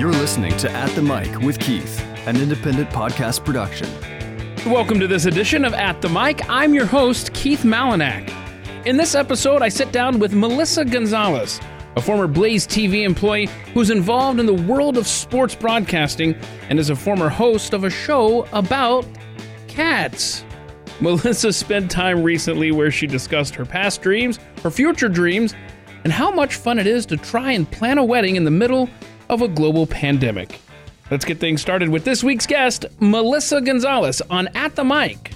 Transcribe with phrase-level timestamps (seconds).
[0.00, 3.86] You're listening to At the Mic with Keith, an independent podcast production.
[4.64, 6.48] Welcome to this edition of At the Mic.
[6.48, 8.32] I'm your host, Keith Malinak.
[8.86, 11.60] In this episode, I sit down with Melissa Gonzalez,
[11.96, 16.34] a former Blaze TV employee who's involved in the world of sports broadcasting
[16.70, 19.06] and is a former host of a show about
[19.68, 20.46] cats.
[21.02, 25.54] Melissa spent time recently where she discussed her past dreams, her future dreams,
[26.04, 28.88] and how much fun it is to try and plan a wedding in the middle
[29.30, 30.60] of a global pandemic.
[31.10, 35.32] Let's get things started with this week's guest, Melissa Gonzalez, on At the Mic.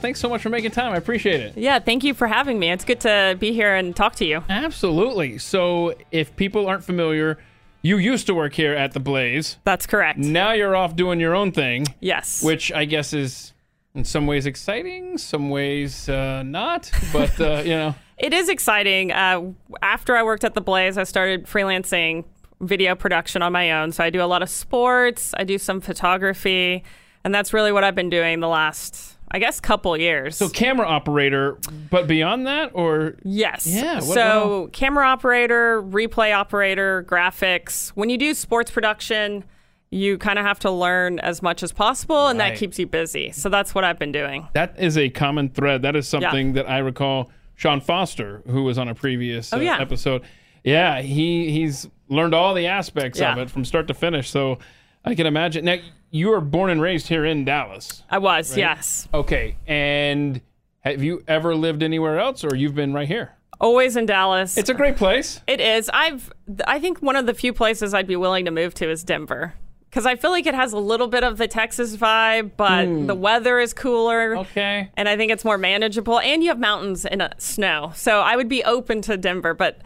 [0.00, 0.92] Thanks so much for making time.
[0.92, 1.56] I appreciate it.
[1.56, 2.70] Yeah, thank you for having me.
[2.70, 4.42] It's good to be here and talk to you.
[4.48, 5.38] Absolutely.
[5.38, 7.38] So, if people aren't familiar,
[7.82, 9.56] you used to work here at the Blaze.
[9.64, 10.18] That's correct.
[10.18, 12.42] Now you're off doing your own thing, Yes.
[12.42, 13.52] which I guess is
[13.94, 16.90] in some ways exciting, some ways uh, not.
[17.12, 19.12] But, uh, you know, it is exciting.
[19.12, 19.52] Uh,
[19.82, 22.24] after I worked at the Blaze, I started freelancing
[22.60, 23.92] video production on my own.
[23.92, 26.82] So I do a lot of sports, I do some photography,
[27.24, 30.36] and that's really what I've been doing the last, I guess, couple years.
[30.36, 31.58] so camera operator,
[31.90, 33.66] but beyond that, or Yes.
[33.66, 37.90] Yeah, what- so camera operator, replay operator, graphics.
[37.90, 39.44] When you do sports production,
[39.90, 42.50] you kind of have to learn as much as possible, and Right.
[42.54, 43.30] that keeps you busy.
[43.32, 44.48] So that's what I've been doing.
[44.54, 45.82] that is a common thread.
[45.82, 49.60] That is something that I recall Sean Foster, who was on a previous uh, Oh,
[49.60, 49.78] yeah.
[49.80, 50.22] episode.
[50.66, 54.28] Yeah, he he's learned all the aspects of it from start to finish.
[54.28, 54.58] So
[55.04, 55.64] I can imagine.
[55.64, 55.76] Now,
[56.10, 58.02] you were born and raised here in Dallas.
[58.10, 59.08] I was, yes.
[59.14, 60.40] Okay, and
[60.80, 63.32] have you ever lived anywhere else, or you've been right here?
[63.60, 64.58] Always in Dallas.
[64.58, 65.40] It's a great place.
[65.46, 65.88] It is.
[65.94, 66.32] I've.
[66.66, 69.54] I think one of the few places I'd be willing to move to is Denver,
[69.88, 73.14] because I feel like it has a little bit of the Texas vibe, but the
[73.14, 74.36] weather is cooler.
[74.38, 74.90] Okay.
[74.96, 77.92] And I think it's more manageable, and you have mountains and uh, snow.
[77.94, 79.80] So I would be open to Denver, but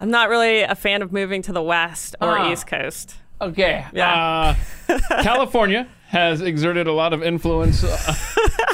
[0.00, 2.52] I'm not really a fan of moving to the west or Ah.
[2.52, 3.16] east coast.
[3.40, 3.84] Okay.
[3.92, 4.54] Yeah.
[4.88, 8.14] Uh, California has exerted a lot of influence uh,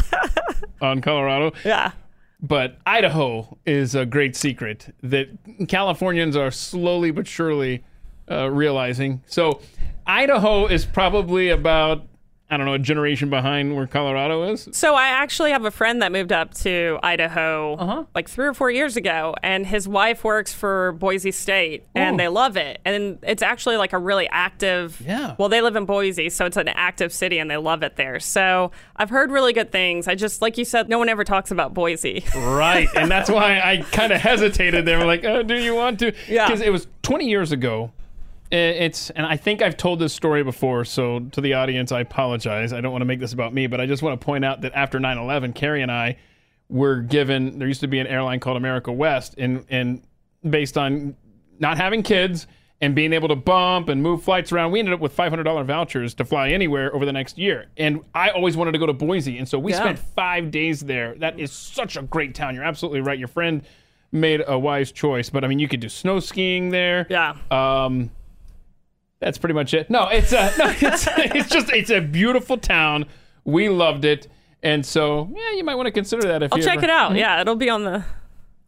[0.80, 1.52] on Colorado.
[1.64, 1.92] Yeah.
[2.40, 5.28] But Idaho is a great secret that
[5.68, 7.84] Californians are slowly but surely
[8.30, 9.22] uh, realizing.
[9.26, 9.60] So,
[10.06, 12.06] Idaho is probably about,
[12.54, 14.68] I don't know, a generation behind where Colorado is.
[14.72, 18.04] So I actually have a friend that moved up to Idaho Uh-huh.
[18.14, 22.00] like three or four years ago, and his wife works for Boise State, Oh.
[22.00, 22.80] and they love it.
[22.84, 25.02] And it's actually like a really active.
[25.04, 25.34] Yeah.
[25.38, 28.20] Well, they live in Boise, so it's an active city, and they love it there.
[28.20, 30.06] So I've heard really good things.
[30.06, 32.24] I just, like you said, no one ever talks about Boise.
[32.36, 32.88] Right.
[32.94, 35.04] and that's why I kind of hesitated there.
[35.04, 36.12] Like, oh, do you want to?
[36.28, 36.46] Yeah.
[36.46, 37.90] Because it was 20 years ago.
[38.58, 42.72] It's, and I think I've told this story before, so to the audience, I apologize.
[42.72, 44.60] I don't want to make this about me, but I just want to point out
[44.62, 46.16] that after 9 11, Carrie and I
[46.68, 50.02] were given, there used to be an airline called America West, and, and
[50.48, 51.16] based on
[51.58, 52.46] not having kids
[52.80, 56.12] and being able to bump and move flights around, we ended up with $500 vouchers
[56.14, 57.66] to fly anywhere over the next year.
[57.76, 59.78] And I always wanted to go to Boise, and so we Yeah.
[59.80, 61.14] spent five days there.
[61.16, 62.54] That is such a great town.
[62.54, 63.18] You're absolutely right.
[63.18, 63.62] Your friend
[64.12, 67.06] made a wise choice, but I mean, you could do snow skiing there.
[67.10, 67.34] yeah.
[67.50, 68.10] Um,
[69.24, 69.88] that's pretty much it.
[69.88, 73.06] No, it's a, no, it's, it's just it's a beautiful town.
[73.44, 74.28] We loved it,
[74.62, 76.90] and so yeah, you might want to consider that if I'll you check ever- it
[76.90, 77.14] out.
[77.16, 78.04] Yeah, it'll be on the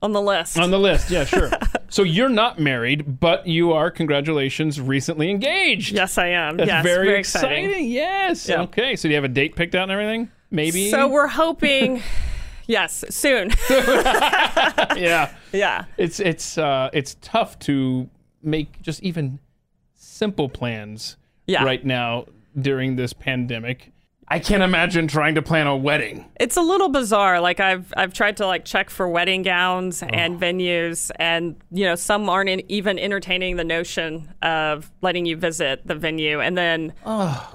[0.03, 0.59] on the list.
[0.59, 1.11] on the list.
[1.11, 1.51] Yeah, sure.
[1.89, 3.91] so you're not married, but you are.
[3.91, 5.93] Congratulations, recently engaged.
[5.95, 6.57] yes, I am.
[6.57, 7.65] that's yes, very, exciting.
[7.67, 7.91] exciting.
[7.91, 8.49] Yes.
[8.49, 8.63] Yeah.
[8.63, 8.97] Okay.
[8.97, 10.31] So do you have a date picked out and everything?
[10.51, 10.91] Maybe.
[10.91, 12.03] So we're hoping,
[12.67, 13.51] yes, soon.
[14.97, 15.35] yeah.
[15.53, 15.85] yeah.
[15.97, 18.09] it's it's uh it's tough to
[18.43, 19.39] make just even
[20.07, 21.65] simple plans Yeah.
[21.65, 22.27] right now
[22.59, 23.93] during this pandemic.
[24.29, 26.25] I can't imagine trying to plan a wedding.
[26.41, 27.41] It's a little bizarre.
[27.41, 30.07] Like I've I've tried to like check for wedding gowns Oh.
[30.07, 35.37] and venues, and you know some aren't in, even entertaining the notion of letting you
[35.37, 36.41] visit the venue.
[36.41, 36.93] And then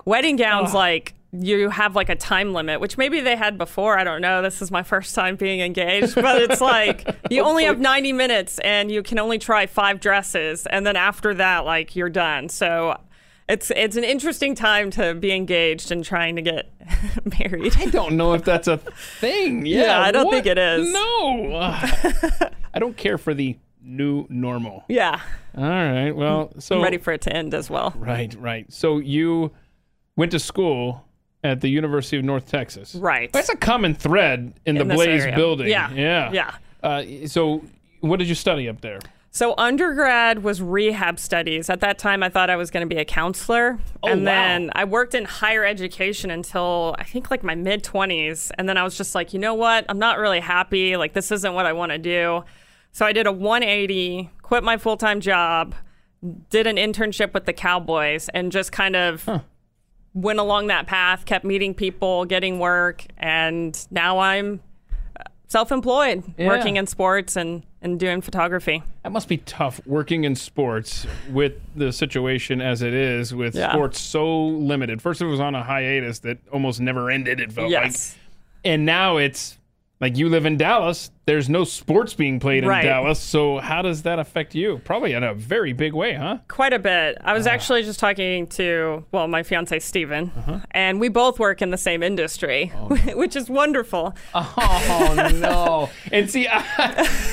[0.06, 3.98] wedding gowns, like you have like a time limit, which maybe they had before.
[3.98, 4.42] I don't know.
[4.42, 8.60] This is my first time being engaged, but it's like you only have 90 minutes
[8.60, 12.50] and you can only try five dresses, and then after that, like you're done.
[12.50, 13.00] So.
[13.50, 16.72] It's, it's an interesting time to be engaged and trying to get
[17.40, 17.76] married.
[17.76, 19.66] I don't know if that's a thing.
[19.66, 20.32] Yeah, Yeah, I don't what?
[20.36, 20.94] think it is.
[20.94, 21.56] No.
[22.74, 24.86] I don't care for the new normal.
[24.88, 25.20] Yeah.
[25.58, 26.12] All right.
[26.12, 27.94] Well, so I'm ready for it to end as well.
[27.98, 28.72] Right, right.
[28.72, 29.52] So you
[30.16, 31.04] went to school
[31.44, 32.96] at the University of North Texas.
[32.96, 33.32] Right.
[33.32, 35.36] That's a common thread in, the Blaze area.
[35.36, 35.68] building.
[35.68, 35.92] Yeah.
[35.92, 36.32] Yeah.
[36.32, 36.56] Yeah.
[36.84, 37.64] Uh, so
[38.02, 39.00] what did you study up there?
[39.34, 41.70] So undergrad was rehab studies.
[41.70, 44.26] At that time, I thought I was going to be a counselor, Oh, and wow.
[44.26, 48.76] then I worked in higher education until I think like my mid twenties, and then
[48.78, 49.86] I was just like, you know what?
[49.88, 50.98] I'm not really happy.
[50.98, 52.44] Like this isn't what I want to do.
[52.92, 55.76] So I did a 180, quit my full time job,
[56.50, 59.30] did an internship with the Cowboys and just kind of
[60.14, 64.60] went along that path, kept meeting people, getting work, and now I'm
[65.48, 66.48] self-employed, Yeah.
[66.48, 68.84] working in sports and and doing photography.
[69.02, 73.72] That must be tough working in sports with the situation as it is, with Yeah.
[73.72, 75.02] sports so limited.
[75.02, 77.40] First, it was on a hiatus that almost never ended.
[77.40, 77.96] It felt like,
[78.64, 79.58] and now it's
[80.00, 81.10] like you live in Dallas.
[81.28, 83.20] There's no sports being played in Dallas.
[83.20, 84.82] So how does that affect you?
[84.84, 86.40] Probably in a very big way, huh?
[86.48, 87.18] Quite a bit.
[87.24, 90.60] I was actually just talking to, well, my fiance, Steven, Uh-huh.
[90.72, 94.16] and we both work in the same industry, Oh, which is wonderful.
[94.34, 95.90] Oh no!
[96.12, 96.64] and see, I,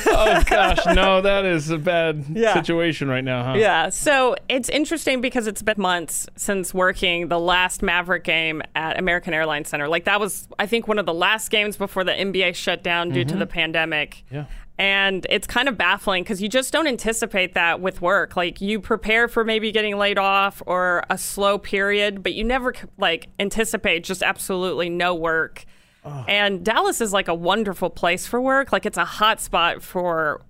[0.08, 2.52] oh gosh, no, that is a bad Yeah.
[2.52, 3.54] situation right now, huh?
[3.56, 3.88] Yeah.
[3.88, 9.32] So it's interesting because it's been months since working the last Maverick game at American
[9.32, 9.88] Airlines Center.
[9.88, 13.08] Like, that was, I think, one of the last games before the NBA shut down
[13.10, 13.77] due to the pandemic.
[13.86, 14.34] Mm-hmm.
[14.34, 14.44] Yeah.
[14.80, 18.36] And it's kind of baffling because you just don't anticipate that with work.
[18.36, 22.72] Like you prepare for maybe getting laid off or a slow period, but you never
[22.96, 25.64] like anticipate just absolutely no work.
[26.26, 28.72] And Dallas is like a wonderful place for work.
[28.72, 30.40] Like it's a hot spot for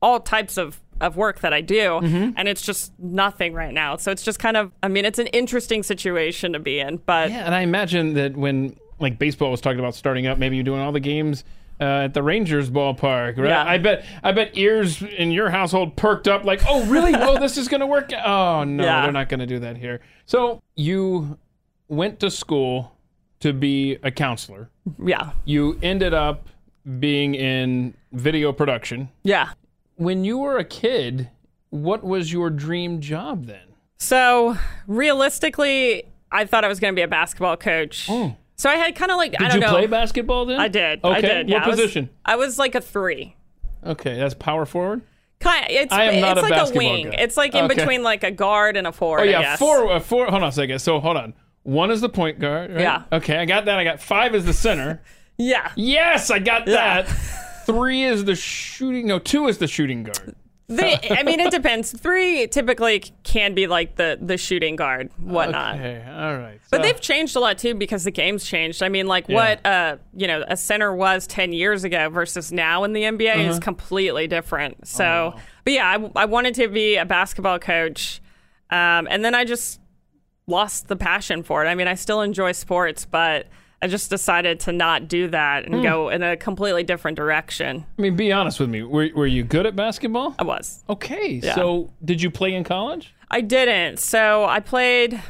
[0.00, 3.96] all types of of work that I do, and it's just nothing right now.
[3.96, 7.30] So it's just kind of, I mean, it's an interesting situation to be in, but
[7.30, 10.64] Yeah, and I imagine that when like baseball was talking about starting up, maybe you're
[10.64, 11.42] doing all the games
[11.80, 13.48] uh, at the Rangers ballpark, right?
[13.48, 13.64] Yeah.
[13.64, 17.14] I bet I bet ears in your household perked up like, "Oh, really?
[17.14, 19.02] oh, this is going to work." Oh, no, Yeah.
[19.02, 20.00] they're not going to do that here.
[20.26, 21.38] So, you
[21.88, 22.92] went to school
[23.40, 24.68] to be a counselor.
[25.02, 26.48] yeah, You ended up
[26.98, 29.08] being in video production.
[29.22, 29.50] yeah.
[29.96, 31.28] When you were a kid,
[31.70, 33.62] what was your dream job then?
[33.98, 34.56] So
[34.86, 38.08] realistically, I thought I was going to be a basketball coach.
[38.60, 39.44] So I had kind of like I.
[39.44, 39.70] Did don't you know.
[39.72, 40.60] play basketball then?
[40.60, 41.02] I did.
[41.02, 41.16] Okay.
[41.16, 41.48] I did.
[41.48, 42.10] Yeah, What I was- position?
[42.26, 43.34] I was like a three.
[43.86, 45.00] Okay, that's power forward.
[45.38, 45.68] Kind.
[45.70, 47.08] It's I am not it's a like a wing.
[47.10, 47.16] guy.
[47.20, 47.74] It's like in Okay.
[47.76, 49.20] between like a guard and a forward.
[49.20, 50.26] Oh I yeah, four, uh, four.
[50.26, 50.78] Hold on a second.
[50.80, 51.32] So hold on.
[51.62, 52.70] One is the point guard.
[52.72, 52.80] Right?
[52.82, 53.04] Yeah.
[53.10, 53.78] Okay, I got that.
[53.78, 55.02] I got five is the center.
[55.38, 55.72] Yeah.
[55.74, 57.00] yes, I got Yeah.
[57.00, 57.04] that.
[57.64, 59.06] Three is the shooting.
[59.06, 60.36] No, two is the shooting guard.
[60.70, 61.92] They, I mean, it depends.
[61.92, 65.74] Three typically can be like the the shooting guard, whatnot.
[65.76, 66.60] Okay, all right.
[66.70, 68.82] But they've changed a lot too because the game's changed.
[68.82, 72.84] I mean, like what uh, you know, a center was ten years ago versus now
[72.84, 73.50] in the NBA Uh-huh.
[73.50, 74.76] is completely different.
[74.80, 75.34] Oh, So,
[75.64, 78.22] but yeah, I, I wanted to be a basketball coach,
[78.70, 79.80] um, and then I just
[80.46, 81.68] lost the passion for it.
[81.68, 83.46] I mean, I still enjoy sports, but
[83.82, 87.86] I just decided to not do that and go in a completely different direction.
[87.98, 88.82] I mean, be honest with me.
[88.82, 90.34] Were, were you good at basketball?
[90.38, 90.84] I was.
[90.88, 93.14] Okay, so did you play in college?
[93.30, 93.98] I didn't.
[93.98, 95.22] So I played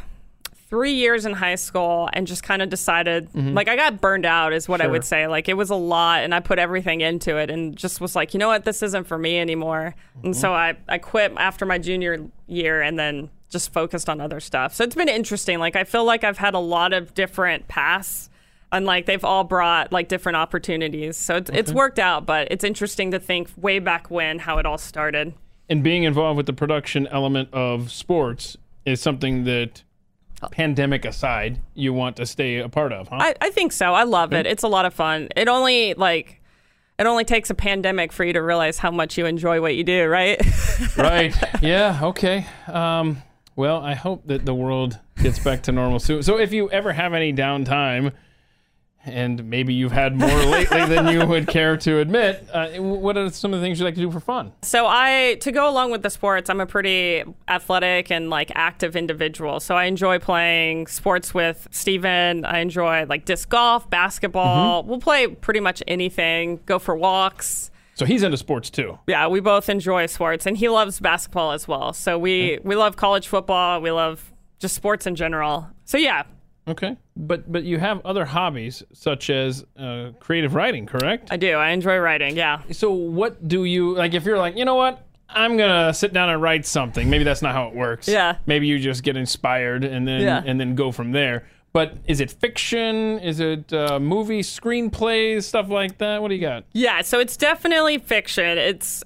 [0.69, 4.52] three years in high school and just kind of decided, like, I got burned out,
[4.52, 4.93] is what I Mm-hmm.
[4.93, 5.26] Would say.
[5.26, 8.35] Like, it was a lot, and I put everything into it and just was like,
[8.35, 9.94] you know what, this isn't for me anymore.
[10.23, 10.41] And Mm-hmm.
[10.41, 14.75] so I, I quit after my junior year and then just focused on other stuff.
[14.75, 15.58] So it's been interesting.
[15.58, 18.30] Like, I feel like I've had a lot of different paths.
[18.72, 22.25] And like they've all brought like different opportunities, so it's it's worked out.
[22.25, 25.34] But it's interesting to think way back when how it all started.
[25.69, 29.84] And being involved with the production element of sports is something that,
[30.50, 33.19] pandemic aside, you want to stay a part of, huh?
[33.20, 33.94] I, I think so.
[33.94, 34.46] I love it.
[34.46, 35.28] It's a lot of fun.
[35.37, 36.40] It only like
[36.99, 39.84] it only takes a pandemic for you to realize how much you enjoy what you
[39.84, 40.38] do, right?
[40.96, 41.35] right.
[41.62, 41.99] Yeah.
[42.02, 42.47] Okay.
[42.66, 43.23] Um,
[43.56, 46.23] well, I hope that the world gets back to normal soon.
[46.23, 48.12] So, if you ever have any downtime,
[49.04, 53.30] and maybe you've had more lately than you would care to admit, uh, what are
[53.30, 54.52] some of the things you like to do for fun?
[54.62, 58.97] so I to go along with the sports, I'm a pretty athletic and like active
[58.97, 59.59] individual.
[59.61, 62.45] So I enjoy playing sports with Steven.
[62.45, 64.83] I enjoy like disc golf, basketball.
[64.85, 67.71] We'll play pretty much anything, go for walks.
[67.95, 68.99] So he's into sports too.
[69.07, 71.92] Yeah, we both enjoy sports and he loves basketball as well.
[71.92, 75.69] So we we love college football, we love just sports in general.
[75.85, 76.25] So yeah,
[76.69, 76.97] Okay.
[77.21, 81.29] But but you have other hobbies such as uh, creative writing, correct?
[81.31, 81.53] I do.
[81.53, 82.35] I enjoy writing.
[82.37, 82.62] Yeah.
[82.73, 84.15] so what do you like?
[84.15, 85.07] If you're like, you know what?
[85.29, 87.09] I'm gonna sit down and write something.
[87.11, 88.09] Maybe that's not how it works.
[88.09, 88.37] Yeah.
[88.47, 90.43] Maybe you just get inspired and then Yeah.
[90.45, 91.47] and then go from there.
[91.73, 93.21] But is it fiction?
[93.21, 96.21] Is it uh, movie screenplays, stuff like that?
[96.23, 96.65] What do you got?
[96.73, 98.59] Yeah, so it's definitely fiction.
[98.59, 99.05] It's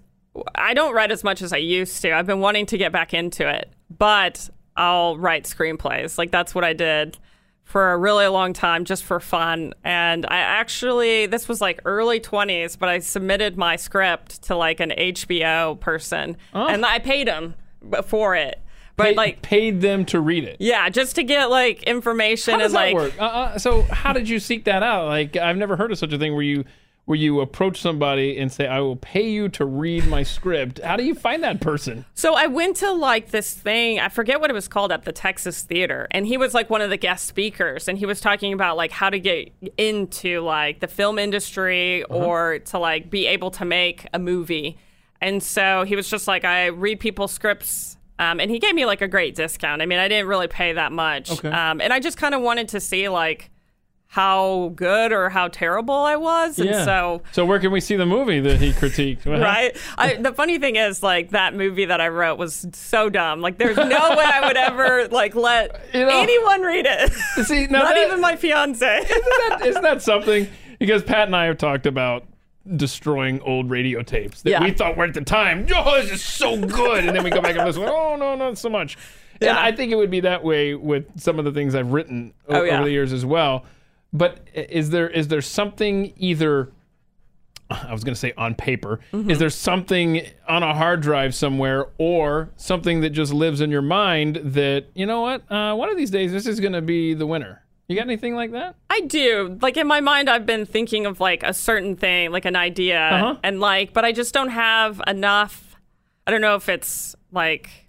[0.55, 2.13] I don't write as much as I used to.
[2.13, 6.17] I've been wanting to get back into it, but I'll write screenplays.
[6.17, 7.19] Like that's what I did
[7.75, 9.75] for a really long time just for fun.
[9.83, 14.79] And I actually this was like early 20s, but I submitted my script to like
[14.79, 17.57] an HBO person and I paid them
[18.05, 18.61] for it.
[18.95, 20.59] But Pay- like paid them to read it.
[20.61, 23.21] yeah, just to get like information How does and that like work?
[23.21, 25.07] Uh, uh, so how did you seek that out?
[25.07, 26.65] Like I've never heard of such a thing where you
[27.07, 30.97] where you approach somebody and say, "I will pay you to read my script." How
[30.97, 32.05] do you find that person?
[32.15, 35.13] So I went to like this thing, I forget what it was called at the
[35.13, 38.53] Texas Theater, and he was like one of the guest speakers and he was talking
[38.53, 43.51] about like how to get into like the film industry or to like be able
[43.53, 44.79] to make a movie.
[45.21, 48.87] And so he was just like I read people's scripts um, and he gave me
[48.87, 49.83] like a great discount.
[49.83, 51.31] I mean, I didn't really pay that much.
[51.31, 51.49] Okay.
[51.49, 53.51] Um, and I just kind of wanted to see like
[54.15, 56.57] how good or how terrible I was.
[56.61, 59.27] And so so where can we see the movie that he critiqued?
[59.43, 59.77] right?
[59.99, 63.41] I, the funny thing is, like that movie that I wrote was so dumb.
[63.41, 67.13] Like, there's no way I would ever like let You know- anyone read it.
[67.45, 68.99] See, Not that- even my fiance.
[69.03, 69.09] isn't
[69.49, 70.47] that, isn't that something?
[70.79, 72.25] Because Pat and I have talked about
[72.77, 74.63] destroying old radio tapes that Yeah.
[74.63, 77.05] we thought were at the time, oh, this is so good.
[77.05, 78.97] And then we go back and listen, oh, no, not so much.
[79.41, 82.33] And I think it would be that way with some of the things I've written
[82.49, 82.77] Oh, yeah.
[82.77, 83.65] over the years as well.
[84.15, 86.71] But is there is there something either
[87.71, 89.01] I was going to say on paper.
[89.13, 89.31] Mm-hmm.
[89.31, 93.83] Is there something on a hard drive somewhere, or something that just lives in your
[93.83, 95.51] mind that you know what?
[95.51, 97.63] Uh, one of these days, this is going to be the winner.
[97.89, 98.77] You got anything like that?
[98.91, 99.59] I do.
[99.61, 103.01] Like in my mind, I've been thinking of like a certain thing, like an idea,
[103.01, 103.37] Uh-huh.
[103.43, 105.77] and like, but I just don't have enough.
[106.27, 107.84] I don't know if it's like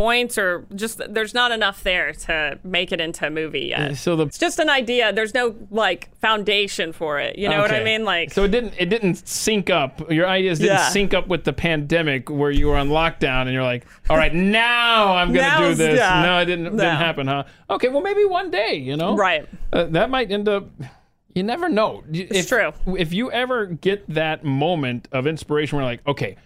[0.00, 3.98] points or just there's not enough there to make it into a movie yet.
[3.98, 5.12] So the It's just an idea.
[5.12, 7.36] There's no like foundation for it.
[7.36, 8.06] You know what I mean?
[8.06, 10.10] Like, so it didn't it didn't sync up.
[10.10, 10.88] Your ideas didn't Yeah.
[10.88, 14.32] sync up with the pandemic where you were on lockdown and you're like, all right,
[14.62, 15.98] now I'm gonna do this.
[15.98, 16.22] yeah.
[16.22, 17.44] No, it didn't didn't happen, huh?
[17.68, 19.46] Okay, well maybe one day, you know, right?
[19.70, 20.70] Uh, that might end up.
[21.34, 22.04] You never know.
[22.10, 22.72] It's if, true.
[22.96, 26.36] If you ever get that moment of inspiration where like, okay,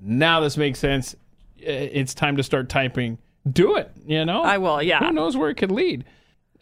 [0.00, 1.14] now this makes sense.
[1.60, 3.18] Uh, It's time to start typing.
[3.50, 3.90] Do it.
[4.06, 4.42] You know.
[4.42, 4.82] I will.
[4.82, 5.00] Yeah.
[5.00, 6.04] Who knows where it could lead?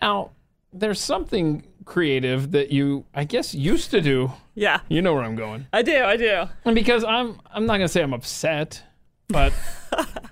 [0.00, 0.30] Now,
[0.72, 4.32] there's something creative that you, I guess, used to do.
[4.54, 4.80] Yeah.
[4.88, 5.66] You know where I'm going.
[5.72, 6.02] I do.
[6.02, 6.44] I do.
[6.64, 8.82] And because I'm, I'm not gonna say I'm upset,
[9.28, 9.52] but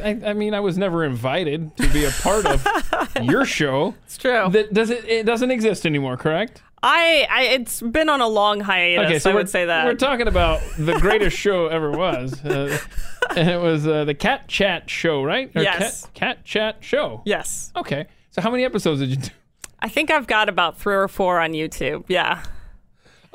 [0.00, 2.66] I, I mean, I was never invited to be a part of
[3.22, 3.94] your show.
[4.04, 4.48] It's true.
[4.50, 5.04] That does it?
[5.08, 6.62] It doesn't exist anymore, correct?
[6.82, 9.24] I, I it's been on a long hiatus.
[9.26, 9.86] I we're, would say that.
[9.86, 12.78] we're talking about the greatest show ever was, uh,
[13.36, 15.50] and it was uh, the Cat Chat show, right?
[15.56, 16.02] Or Yes.
[16.02, 17.22] Cat, Cat Chat show.
[17.24, 17.72] yes.
[17.74, 18.06] Okay.
[18.30, 19.30] So how many episodes did you do?
[19.80, 22.04] I think I've got about three or four on YouTube.
[22.08, 22.42] Yeah.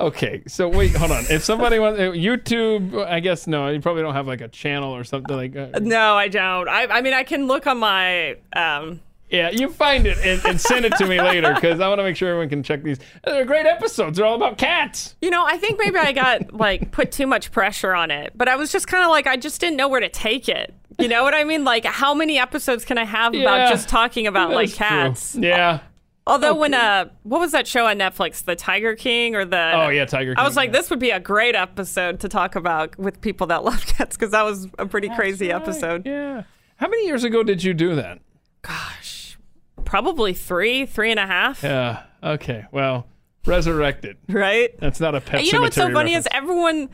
[0.00, 1.24] Okay, so wait, hold on.
[1.30, 5.04] If somebody wants YouTube, I guess no, you probably don't have like a channel or
[5.04, 5.54] something like.
[5.56, 6.68] Uh, No, I don't.
[6.68, 8.36] I, I mean, I can look on my.
[8.54, 12.00] Um, yeah, you find it and, and send it to me later because I want
[12.00, 12.98] to make sure everyone can check these.
[13.24, 14.18] They're great episodes.
[14.18, 15.14] They're all about cats.
[15.22, 18.46] you know, I think maybe I got like put too much pressure on it, but
[18.48, 20.74] I was just kind of like, I just didn't know where to take it.
[20.98, 21.64] You know what I mean?
[21.64, 24.86] Like, how many episodes can I have Yeah, about just talking about like That's true.
[24.86, 25.34] cats?
[25.36, 25.80] Yeah.
[26.26, 29.72] Although when uh, what was that show on Netflix, The Tiger King or the?
[29.74, 30.34] Oh yeah, Tiger.
[30.34, 30.38] King.
[30.42, 30.78] I was like, yeah.
[30.78, 34.30] this would be a great episode to talk about with people that love cats because
[34.30, 36.06] that was a pretty crazy Right, episode.
[36.06, 36.44] Yeah.
[36.76, 38.20] How many years ago did you do that?
[38.62, 39.36] Gosh,
[39.84, 42.04] probably three, three and a half, Yeah.
[42.22, 42.66] Okay.
[42.70, 43.06] Well,
[43.44, 44.16] resurrected.
[44.28, 44.78] right?
[44.78, 45.44] That's not a pet.
[45.44, 46.26] You know what's so funny reference.
[46.26, 46.88] is everyone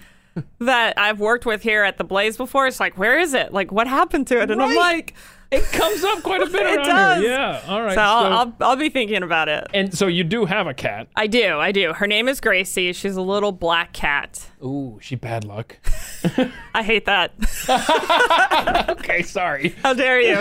[0.60, 3.52] that I've worked with here at the Blaze before It's like, where is it?
[3.52, 4.50] Like, what happened to it?
[4.50, 5.14] And I'm like,
[5.50, 7.22] it comes up quite a bit It does.
[7.22, 7.30] here.
[7.30, 7.62] Yeah.
[7.66, 7.94] All right.
[7.94, 9.66] so I'll, I'll I'll be thinking about it.
[9.72, 11.08] and so you do have a cat.
[11.16, 11.94] I do, I do.
[11.94, 12.92] Her name is Gracie.
[12.92, 14.46] She's a little black cat.
[14.62, 15.76] Ooh, she bad luck.
[16.74, 17.32] I hate that.
[18.90, 19.74] okay, sorry.
[19.82, 20.36] How dare you?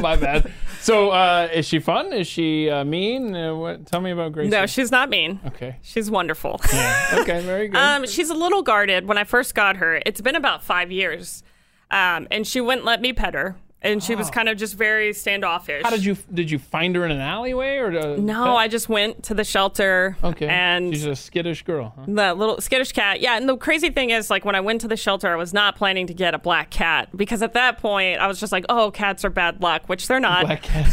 [0.00, 0.50] My bad.
[0.84, 2.12] So, uh, is she fun?
[2.12, 3.34] Is she uh, mean?
[3.34, 3.86] Uh, what?
[3.86, 4.50] Tell me about Gracie.
[4.50, 5.40] No, she's not mean.
[5.46, 5.78] Okay.
[5.80, 6.60] She's wonderful.
[6.70, 7.16] Yeah.
[7.20, 7.40] Okay.
[7.40, 7.78] Very good.
[7.78, 9.08] Um, she's a little guarded.
[9.08, 11.42] When I first got her, it's been about five years,
[11.90, 15.12] um, and she wouldn't let me pet her, and she was kind of just very
[15.12, 15.82] standoffish.
[15.84, 17.96] How did you did you find her in an alleyway or?
[17.96, 20.16] uh, No, I just went to the shelter.
[20.24, 20.48] Okay.
[20.48, 21.94] and she's a skittish girl.
[21.96, 22.04] Huh?
[22.08, 23.20] the little skittish cat.
[23.20, 25.52] Yeah, and the crazy thing is, like, when I went to the shelter, I was
[25.54, 28.64] not planning to get a black cat because at that point, I was just like,
[28.68, 30.46] "Oh, cats are bad luck," which they're not.
[30.46, 30.86] Black cat.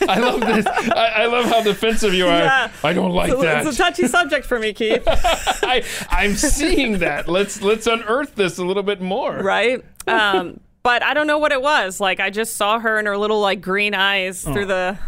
[0.08, 0.66] I love this.
[0.66, 2.38] I, I love how defensive you are.
[2.38, 2.70] Yeah.
[2.84, 3.66] I don't like It's a- that.
[3.66, 5.02] It's a touchy subject for me, Keith.
[5.06, 7.28] I, I'm seeing that.
[7.28, 9.36] Let's let's unearth this a little bit more.
[9.42, 9.84] right?
[10.06, 12.00] Um, but I don't know what it was.
[12.00, 14.68] Like I just saw her and her little like green eyes through oh.
[14.68, 14.98] the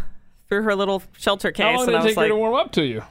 [0.47, 2.55] through her little shelter case, How long and did it take her like, to warm
[2.55, 3.03] up to you?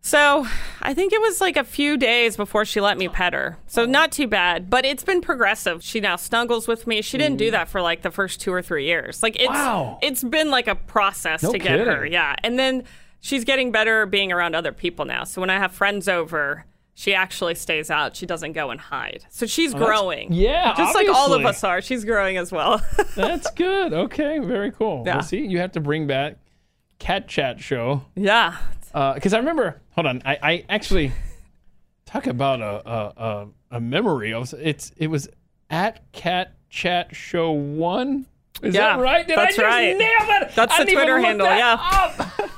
[0.00, 0.46] so
[0.80, 3.58] I think it was like a few days before she let me pet her.
[3.66, 3.86] So oh.
[3.86, 5.82] not too bad, but it's been progressive.
[5.82, 7.02] She now snuggles with me.
[7.02, 7.50] She didn't do mm.
[7.50, 9.20] that for like the first two or three years.
[9.20, 9.98] Like it's Wow.
[10.00, 12.06] it's been like a process No to get her.
[12.06, 12.84] Yeah, and then
[13.22, 15.24] she's getting better being around other people now.
[15.24, 16.64] So when I have friends over.
[16.96, 18.14] She actually stays out.
[18.14, 19.26] She doesn't go and hide.
[19.28, 20.32] So she's oh, growing.
[20.32, 21.82] yeah, Just like all of us are.
[21.82, 22.80] She's growing as well.
[23.16, 23.92] That's good.
[23.92, 25.02] Okay, very cool.
[25.04, 25.16] Yeah.
[25.16, 26.38] Well, see, you have to bring back
[27.00, 28.56] Cat Chat Show yeah.
[28.94, 29.80] Uh, because I remember.
[29.92, 31.12] Hold on, I, I actually
[32.06, 34.32] talk about a a, a, memory.
[34.32, 35.28] Was, it's it was
[35.70, 38.26] at Cat Chat Show One.
[38.62, 39.26] Is Yeah, that right?
[39.26, 39.96] Did that's I just right.
[39.96, 40.54] nail that?
[40.54, 42.30] That's I the Twitter handle, yeah.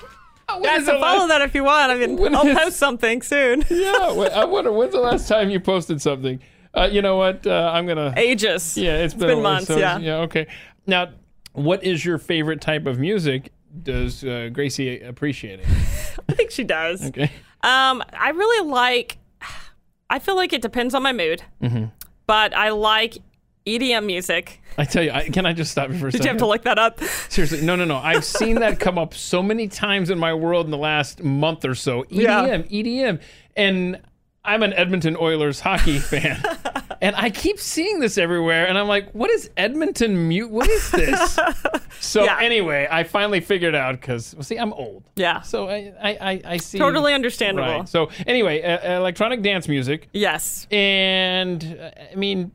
[0.49, 0.61] up.
[0.61, 1.93] When Yeah, is the so follow last- that if you want.
[1.93, 3.65] I mean, When I'll is- post something soon.
[3.71, 3.93] Yeah,
[4.35, 6.41] I wonder when's the last time you posted something.
[6.75, 7.47] Uh, you know what?
[7.47, 8.13] Uh, I'm gonna.
[8.17, 8.77] Ages.
[8.77, 9.99] Yeah, it's been, been months, so- yeah.
[9.99, 10.17] Yeah.
[10.19, 10.47] Okay.
[10.87, 11.09] Now,
[11.53, 13.51] what is your favorite type of music?
[13.83, 15.67] Does uh, Gracie appreciate it?
[16.29, 17.05] I think she does.
[17.07, 17.31] Okay.
[17.63, 19.19] Um, I really like.
[20.09, 21.87] I feel like it depends on my mood, Mm-hmm.
[22.27, 23.19] but I like
[23.67, 24.61] EDM music.
[24.79, 26.25] I tell you, I, can I just stop you for a Did second?
[26.27, 27.01] you have to look that up?
[27.29, 27.97] Seriously, no, no, no.
[27.97, 31.65] I've seen that come up so many times in my world in the last month
[31.65, 32.05] or so.
[32.05, 32.11] EDM,
[32.71, 33.13] Yeah.
[33.13, 33.21] EDM,
[33.57, 34.01] and
[34.45, 36.41] I'm an Edmonton Oilers hockey fan,
[37.01, 40.51] and I keep seeing this everywhere, and I'm like, what is Edmonton mute?
[40.51, 41.39] What is this?
[42.01, 42.39] so Yeah.
[42.41, 45.03] anyway, I finally figured out because well, see, I'm old.
[45.17, 45.41] Yeah.
[45.41, 46.79] So I, I, I, I see.
[46.79, 47.79] Totally understandable.
[47.81, 47.89] Right.
[47.89, 50.69] So anyway, uh, electronic dance music, Yes.
[50.71, 52.53] and uh, I mean,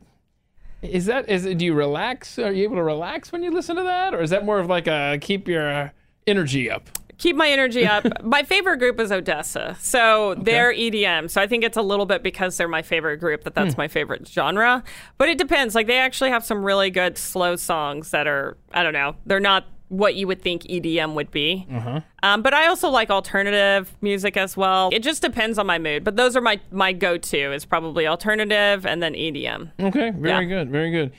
[0.82, 2.38] is that is do you relax?
[2.38, 4.66] Are you able to relax when you listen to that, or is that more of
[4.68, 5.92] like a keep your
[6.26, 6.88] energy up?
[7.18, 8.04] Keep my energy up.
[8.24, 9.76] my favorite group is ODESZA.
[9.78, 11.30] So they're EDM.
[11.30, 13.82] So I think it's a little bit because they're my favorite group that that's hmm.
[13.82, 14.82] my favorite genre.
[15.18, 15.76] But it depends.
[15.76, 19.38] Like they actually have some really good slow songs that are, I don't know, they're
[19.38, 21.66] not what you would think EDM would be.
[21.70, 22.00] Uh-huh.
[22.22, 24.88] Um, but I also like alternative music as well.
[24.90, 26.02] It just depends on my mood.
[26.02, 29.70] But those are my, my go to is probably alternative and then EDM.
[29.78, 30.44] Okay, very Yeah.
[30.44, 31.12] good, very good.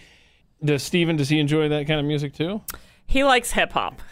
[0.66, 2.62] Does Steven, does he enjoy that kind of music too?
[3.06, 4.02] He likes hip hop.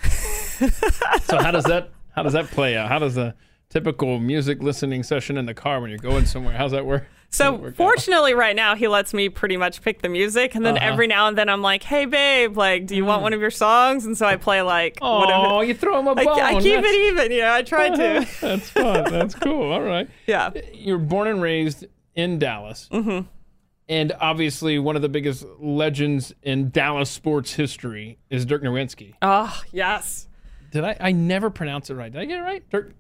[1.24, 2.88] So how does that how does that play out?
[2.88, 3.34] How does a
[3.70, 6.56] typical music listening session in the car when you're going somewhere?
[6.56, 7.08] How's that work?
[7.34, 7.76] So work out?
[7.78, 10.86] fortunately, right now he lets me pretty much pick the music, and then Uh-huh.
[10.92, 13.52] every now and then I'm like, "Hey, babe, like, do you want one of your
[13.52, 16.40] songs?" And so I play like Oh, you throw him a I, bone.
[16.40, 17.54] I keep That's- it even, yeah.
[17.56, 18.28] I try to.
[18.42, 19.12] That's fun.
[19.12, 19.72] That's cool.
[19.72, 20.10] All right.
[20.28, 21.86] yeah, You're born and raised
[22.16, 22.90] in Dallas.
[22.92, 23.28] Mm-hmm.
[23.88, 29.14] And obviously, one of the biggest legends in Dallas sports history is Dirk Nowitzki.
[29.22, 30.28] oh yes,
[30.72, 30.96] Did I?
[31.00, 32.12] I never pronounce it right.
[32.12, 32.70] Did I get it right?
[32.70, 32.92] Dirk.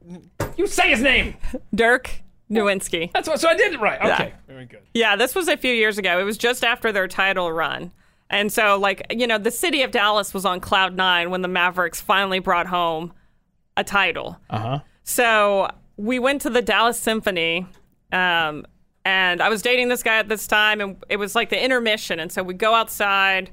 [0.57, 1.35] You say his name.
[1.75, 3.11] Dirk Nowitzki.
[3.13, 3.39] That's what.
[3.39, 3.99] So I did it right.
[4.01, 4.33] Okay.
[4.47, 4.81] Very good.
[4.93, 6.19] Yeah, this was a few years ago.
[6.19, 7.91] It was just after their title run.
[8.29, 11.47] And so, like, you know, the city of Dallas was on cloud nine when the
[11.49, 13.13] Mavericks finally brought home
[13.75, 14.37] a title.
[14.49, 14.79] Uh huh.
[15.03, 17.65] So we went to the Dallas Symphony,
[18.11, 18.65] um,
[19.03, 22.19] and I was dating this guy at this time, and it was like the intermission.
[22.19, 23.51] And so we go outside,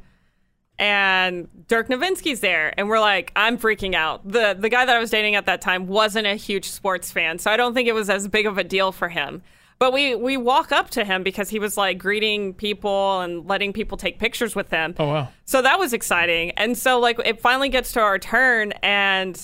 [0.79, 4.27] and Dirk Nowitzki's there, and we're like, I'm freaking out.
[4.27, 7.38] the The guy that I was dating at that time wasn't a huge sports fan,
[7.38, 9.43] so I don't think it was as big of a deal for him.
[9.79, 13.73] But we we walk up to him because he was like greeting people and letting
[13.73, 14.95] people take pictures with him.
[14.99, 15.29] Oh wow.
[15.45, 16.51] So that was exciting.
[16.53, 19.41] And so like it finally gets to our turn and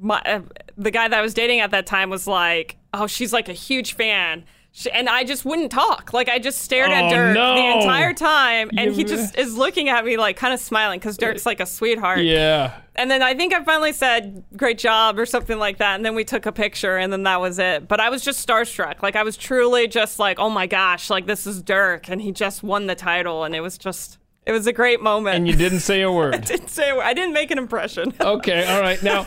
[0.00, 0.40] my uh,
[0.76, 3.52] the guy that I was dating at that time was like, "Oh, she's like a
[3.52, 6.14] huge fan." She, and I just wouldn't talk.
[6.14, 7.54] Like I just stared Oh, at Dirk no.
[7.54, 11.18] the entire time and he just is looking at me like kind of smiling cuz
[11.18, 12.20] Dirk's like a sweetheart.
[12.20, 12.72] Yeah.
[12.94, 16.14] And then I think I finally said, "Great job" or something like that, and then
[16.14, 17.86] we took a picture and then that was it.
[17.86, 19.02] But I was just starstruck.
[19.02, 22.32] Like I was truly just like, "Oh my gosh, like this is Dirk and he
[22.32, 25.36] just won the title." And it was just it was a great moment.
[25.36, 26.34] And you didn't say a word.
[26.36, 27.02] I didn't say a word.
[27.04, 28.12] I didn't make an impression.
[28.20, 29.02] Okay, all right.
[29.02, 29.26] Now,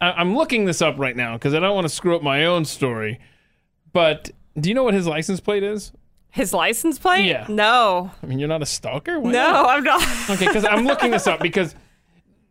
[0.00, 2.64] I'm looking this up right now because I don't want to screw up my own
[2.64, 3.20] story.
[3.92, 5.92] But do you know what his license plate is?
[6.30, 7.26] His license plate?
[7.26, 7.46] Yeah.
[7.48, 8.10] No.
[8.22, 9.18] I mean, you're not a stalker.
[9.18, 9.68] Why No, not?
[9.70, 10.30] I'm not.
[10.30, 11.74] Okay, because I'm looking this up because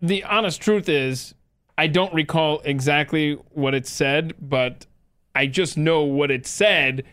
[0.01, 1.33] the honest truth is
[1.77, 4.85] I don't recall exactly what it said, but
[5.33, 7.05] I just know what it said.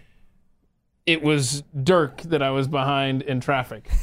[1.07, 3.89] It was Dirk that I was behind in traffic.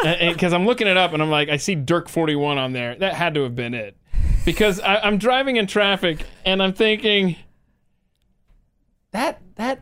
[0.00, 2.94] Because I'm looking it up and I'm like, I see Dirk 41 on there.
[2.94, 3.96] That had to have been it.
[4.44, 7.36] Because I, I'm driving in traffic and I'm thinking,
[9.10, 9.80] that that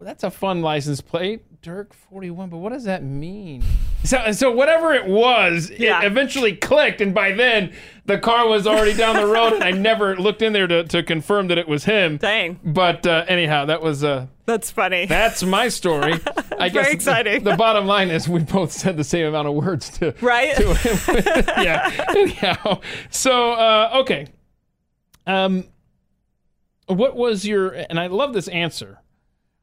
[0.00, 2.50] that's a fun license plate, Dirk 41.
[2.50, 3.62] But what does that mean?
[4.04, 6.02] So so whatever it was, Yeah.
[6.02, 7.72] it eventually clicked, and by then
[8.04, 11.02] the car was already down the road, and I never looked in there to, to
[11.02, 12.18] confirm that it was him.
[12.18, 12.60] Dang.
[12.62, 15.06] But uh, anyhow, that was uh, That's funny.
[15.06, 16.12] that's my story.
[16.58, 17.42] I guess Very the- exciting.
[17.44, 20.54] The, bottom line is we both said the same amount of words to right?
[20.56, 21.44] to him.
[21.64, 22.04] yeah.
[22.10, 22.80] Anyhow,
[23.10, 24.26] so uh, okay.
[25.26, 25.64] Um,
[26.86, 27.70] what was your?
[27.70, 29.00] And I love this answer.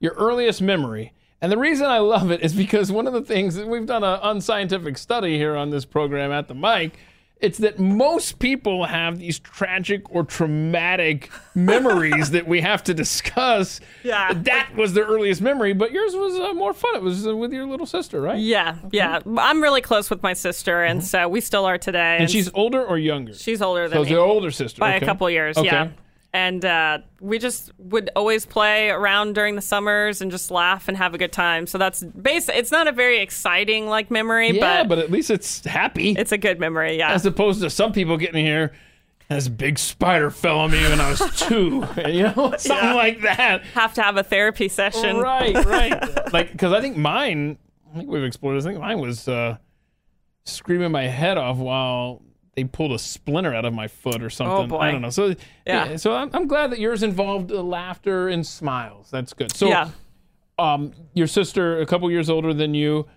[0.04, 1.14] Your earliest memory.
[1.40, 4.04] And the reason I love it is because one of the things that we've done
[4.04, 6.98] an unscientific study here on this program at the mic.
[7.40, 13.80] It's that most people have these tragic or traumatic memories that we have to discuss.
[14.04, 14.34] Yeah.
[14.34, 16.96] That was the earliest memory, but yours was uh, more fun.
[16.96, 18.40] It was uh, with your little sister, right?
[18.40, 19.20] yeah, yeah.
[19.38, 21.98] I'm really close with my sister, and so we still are today.
[22.00, 22.22] Mm-hmm.
[22.24, 23.34] And she's older or younger?
[23.34, 25.06] she's older than So me the older sister by okay.
[25.06, 25.58] a couple years.
[25.58, 25.68] Okay.
[25.68, 25.90] Yeah.
[26.36, 30.98] And uh, we just would always play around during the summers and just laugh and
[30.98, 31.68] have a good time.
[31.68, 32.50] So that's base.
[32.50, 36.14] It's not a very exciting like memory, Yeah, but, but at least it's happy.
[36.18, 36.98] it's a good memory.
[36.98, 37.12] Yeah.
[37.14, 38.74] as opposed to some people getting here.
[39.30, 42.94] This big spider fell on me when I was two, you know, something Yeah.
[42.94, 43.64] like that.
[43.74, 45.18] have to have a therapy session.
[45.18, 46.34] Right, right.
[46.34, 47.58] like, because I think mine,
[47.94, 48.66] I think we've explored this.
[48.66, 49.58] I think mine was uh,
[50.46, 52.22] screaming my head off while
[52.56, 54.66] they pulled a splinter out of my foot or something.
[54.66, 54.78] Oh, boy.
[54.80, 55.10] I don't know.
[55.10, 55.36] So, yeah.
[55.66, 55.96] Yeah.
[55.98, 59.10] so I'm, I'm glad that yours involved uh, laughter and smiles.
[59.12, 59.56] That's good.
[59.56, 59.90] So, Yeah.
[60.60, 63.08] um, your sister, a couple years older than you,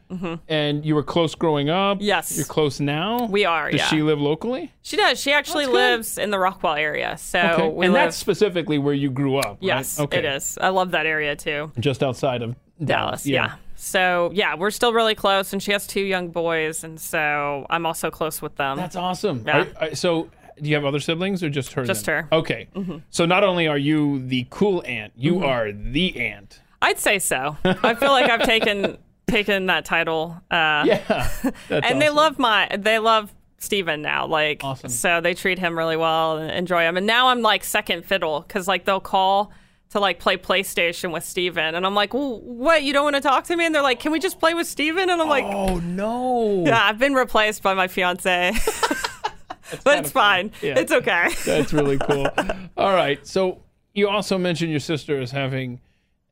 [0.48, 1.98] and you were close growing up.
[1.98, 2.04] Mm-hmm.
[2.06, 2.34] Yes.
[2.36, 3.26] You're close now.
[3.26, 3.86] We are, Does yeah.
[3.88, 4.72] she live locally?
[4.80, 5.20] She does.
[5.20, 7.18] She actually lives in the Rockwall area.
[7.18, 7.68] So Okay.
[7.68, 8.04] we and live.
[8.06, 9.46] that's specifically where you grew up.
[9.46, 9.58] right?
[9.60, 10.18] yes, Okay.
[10.18, 10.56] it is.
[10.60, 11.72] I love that area too.
[11.78, 13.24] Just outside of Dallas.
[13.24, 13.56] Dallas, yeah.
[13.86, 17.86] So yeah, we're still really close, and she has two young boys, and so I'm
[17.86, 18.76] also close with them.
[18.76, 19.44] That's awesome.
[19.46, 19.58] Yeah.
[19.80, 20.28] Are- are- so,
[20.60, 21.84] do you have other siblings or just her?
[21.84, 22.24] Just then?
[22.24, 22.28] her.
[22.32, 22.90] Mm-hmm.
[22.92, 23.02] Okay.
[23.10, 26.60] So not only are you the cool aunt, you are the aunt.
[26.82, 27.56] I'd say so.
[27.64, 30.36] I feel like I've taken taken that title.
[30.50, 31.30] Uh, Yeah.
[31.68, 34.90] That's and they love my they love Steven now like Awesome.
[34.90, 38.40] so they treat him really well and enjoy him and now I'm like second fiddle
[38.40, 39.50] because like they'll call
[39.96, 43.22] to like play PlayStation with Steven and I'm like well what you don't want to
[43.22, 45.44] talk to me and they're like can we just play with Steven and I'm like
[45.44, 46.64] Oh no.
[46.66, 48.52] yeah I've been replaced by my fiance
[49.84, 50.78] but it's fine Yeah.
[50.78, 52.28] it's okay That's really cool.
[52.76, 53.26] All right.
[53.26, 53.62] So
[53.94, 55.80] you also mentioned your sister is having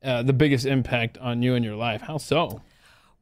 [0.03, 2.01] uh, the biggest impact on you in your life.
[2.01, 2.61] How so?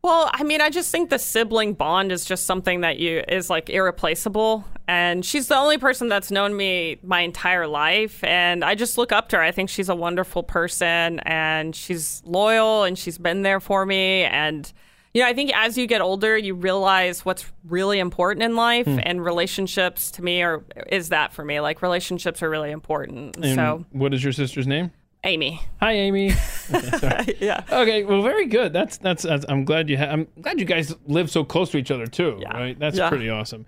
[0.04, 3.50] Well, I mean, I just think the sibling bond is just something that you is
[3.50, 4.66] like irreplaceable.
[4.86, 8.22] And she's the only person that's known me my entire life.
[8.22, 9.42] And I just look up to her.
[9.42, 14.24] I think she's a wonderful person and she's loyal and she's been there for me.
[14.24, 14.72] And,
[15.14, 18.86] you know, I think as you get older, you realize what's really important in life.
[18.86, 19.00] Hmm.
[19.04, 21.62] And relationships to me are, is that for me.
[21.62, 23.38] Like, relationships are really important.
[23.38, 24.92] And so, what is your sister's name?
[25.24, 25.62] Amy.
[25.80, 26.32] Hi, Amy.
[26.74, 27.36] Okay.
[27.40, 27.64] Yeah.
[27.70, 28.72] Okay, well, very good.
[28.74, 29.24] That's that's.
[29.24, 29.98] that's I'm glad you.
[29.98, 32.38] Ha- I'm glad you guys live so close to each other too.
[32.42, 32.58] Yeah.
[32.58, 32.80] Right.
[32.80, 33.10] That's Yeah.
[33.10, 33.66] pretty awesome.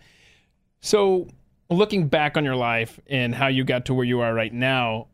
[0.80, 1.28] So,
[1.70, 5.08] looking back on your life and how you got to where you are right now,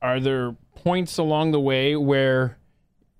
[0.00, 2.56] are there points along the way where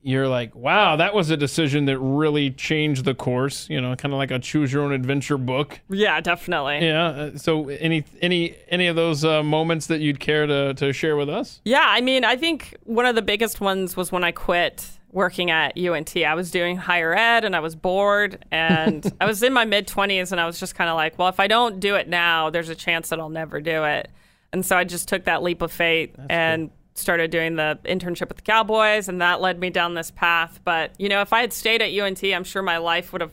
[0.03, 4.13] you're like, "Wow, that was a decision that really changed the course." You know, kind
[4.15, 5.81] of like a choose your own adventure book.
[5.91, 6.87] Yeah, definitely.
[6.87, 7.07] Yeah.
[7.09, 11.17] uh, So, any any any of those uh, moments that you'd care to to share
[11.17, 11.61] with us?
[11.65, 15.51] Yeah, I mean, I think one of the biggest ones was when I quit working
[15.51, 16.17] at UNT.
[16.17, 19.89] I was doing higher ed and I was bored and I was in my mid
[19.89, 22.49] 20s and I was just kind of like, well, if I don't do it now,
[22.49, 24.09] there's a chance that I'll never do it.
[24.53, 28.37] And so I just took that leap of faith and started doing the internship with
[28.37, 30.61] the Cowboys and that led me down this path.
[30.64, 33.33] But, you know, if I had stayed at UNT, I'm sure my life would have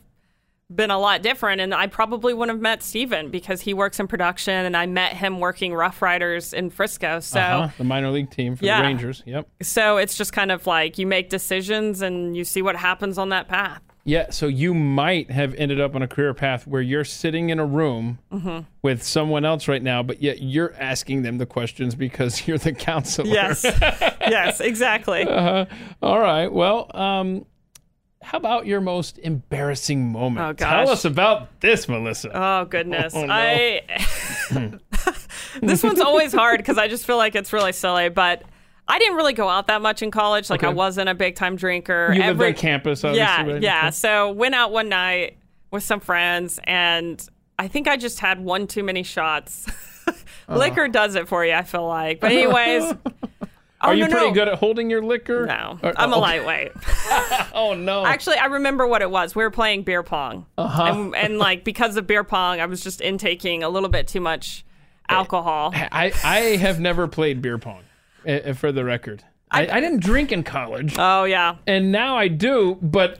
[0.73, 4.07] been a lot different and I probably wouldn't have met Steven because he works in
[4.07, 7.21] production and I met him working Rough Riders in Frisco.
[7.21, 8.81] So Uh-huh, the minor league team for Yeah.
[8.81, 9.23] the Rangers.
[9.25, 9.47] Yep.
[9.61, 13.29] so it's just kind of like you make decisions and you see what happens on
[13.29, 13.81] that path.
[14.07, 17.59] Yeah, so you might have ended up on a career path where you're sitting in
[17.59, 18.59] a room Mm-hmm.
[18.81, 22.71] with someone else right now, but yet you're asking them the questions because you're the
[22.71, 23.27] counselor.
[23.27, 23.63] Yes.
[24.21, 25.25] yes, exactly.
[25.27, 26.47] All right.
[26.47, 27.45] Well, um,
[28.21, 30.45] how about your most embarrassing moment?
[30.45, 30.85] Oh, gosh.
[30.85, 32.31] Tell us about this, Melissa.
[32.33, 33.13] Oh goodness.
[33.13, 33.33] Oh, no.
[33.33, 33.81] I
[35.61, 38.43] This one's always hard cuz I just feel like it's really silly, but
[38.87, 40.49] I didn't really go out that much in college.
[40.49, 42.09] Like I wasn't a big time drinker.
[42.13, 43.17] you lived Every- on campus, obviously.
[43.19, 43.61] yeah, right?
[43.61, 43.89] yeah.
[43.89, 45.37] So went out one night
[45.71, 47.21] with some friends, and
[47.59, 49.67] I think I just had one too many shots.
[50.49, 52.21] Liquor does it for you, I feel like.
[52.21, 52.93] But anyways,
[53.81, 54.33] Are oh, you no, pretty no.
[54.33, 55.45] good at holding your liquor?
[55.45, 56.71] No, Or- I'm a oh, lightweight.
[57.53, 58.05] Oh no.
[58.05, 59.35] Actually, I remember what it was.
[59.35, 60.83] We were playing beer pong, Uh-huh.
[60.83, 64.19] and, and like because of beer pong, I was just intaking a little bit too
[64.21, 64.63] much
[65.09, 65.71] alcohol.
[65.75, 67.81] I, I have never played beer pong,
[68.55, 69.23] for the record.
[69.49, 70.95] I, I didn't drink in college.
[70.99, 73.17] Oh yeah, and now I do, but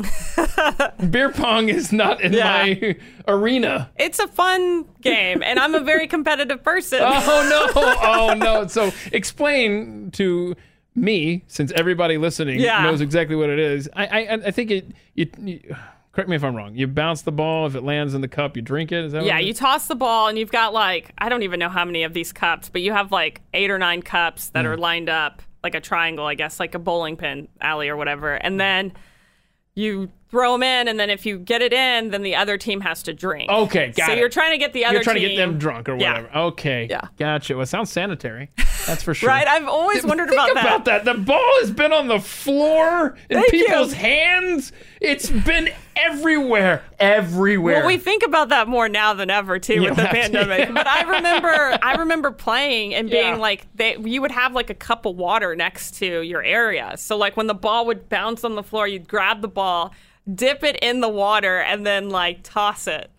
[1.10, 2.44] beer pong is not in Yeah.
[2.66, 2.96] my
[3.30, 3.90] arena.
[3.98, 7.00] it's a fun game, and I'm a very competitive person.
[7.04, 7.82] Oh no!
[8.02, 8.68] Oh no!
[8.68, 10.56] So explain to
[10.96, 12.84] me, since everybody listening Yeah.
[12.84, 13.90] knows exactly what it is.
[13.94, 14.86] I I, I think it.
[15.16, 15.76] You, you,
[16.18, 16.76] correct me if I'm wrong.
[16.76, 17.68] You bounce the ball.
[17.68, 19.06] If it lands in the cup, you drink it.
[19.06, 19.24] Is that?
[19.24, 22.02] Yeah, you toss the ball, and you've got like I don't even know how many
[22.02, 24.72] of these cups, but you have like eight or nine cups that Hmm.
[24.72, 28.34] are lined up like a triangle, I guess, like a bowling pin alley or whatever,
[28.34, 28.94] and then
[29.76, 32.82] you throw them in, and then if you get it in, then the other team
[32.82, 33.50] has to drink.
[33.52, 34.18] Okay, got so it.
[34.18, 35.38] you're trying to get the other You're trying to team.
[35.38, 36.14] get them drunk or Yeah.
[36.22, 36.36] whatever.
[36.48, 36.88] Okay.
[36.90, 37.02] Yeah.
[37.20, 37.54] Gotcha.
[37.54, 38.50] Well, it sounds sanitary.
[38.88, 39.30] That's for sure.
[39.30, 39.48] Right?
[39.48, 40.66] I've always wondered Think about that.
[40.66, 41.06] about that.
[41.06, 43.66] The ball has been on the floor in Thank you.
[43.66, 44.72] people's hands.
[45.02, 46.84] It's been everywhere.
[47.00, 47.80] Everywhere.
[47.80, 50.60] Well, we think about that more now than ever too Yeah, with the that's- pandemic.
[50.60, 50.72] yeah.
[50.72, 53.36] But I remember, I remember playing and being Yeah.
[53.36, 56.94] like, they, you would have like a cup of water next to your area.
[56.98, 59.94] So like when the ball would bounce on the floor, you'd grab the ball,
[60.34, 63.12] dip it in the water, and then like toss it.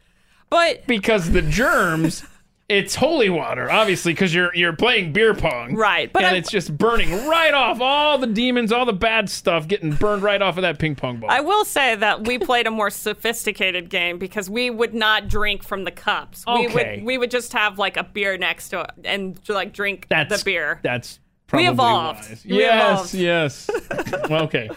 [0.50, 2.24] But because the germs.
[2.68, 6.50] It's holy water, obviously, because you're you're playing beer pong, Right, but and I- it's
[6.50, 10.58] just burning right off all the demons, all the bad stuff, getting burned right off
[10.58, 11.30] of that ping pong ball.
[11.30, 15.62] I will say that we played a more sophisticated game because we would not drink
[15.64, 16.44] from the cups.
[16.46, 16.96] We Okay.
[16.98, 20.38] would we would just have like a beer next to it and like drink that's
[20.40, 20.78] the beer.
[20.82, 22.28] That's probably evolved.
[22.28, 22.44] wise.
[22.44, 23.14] We yes, evolved.
[23.14, 23.70] yes.
[24.30, 24.68] okay,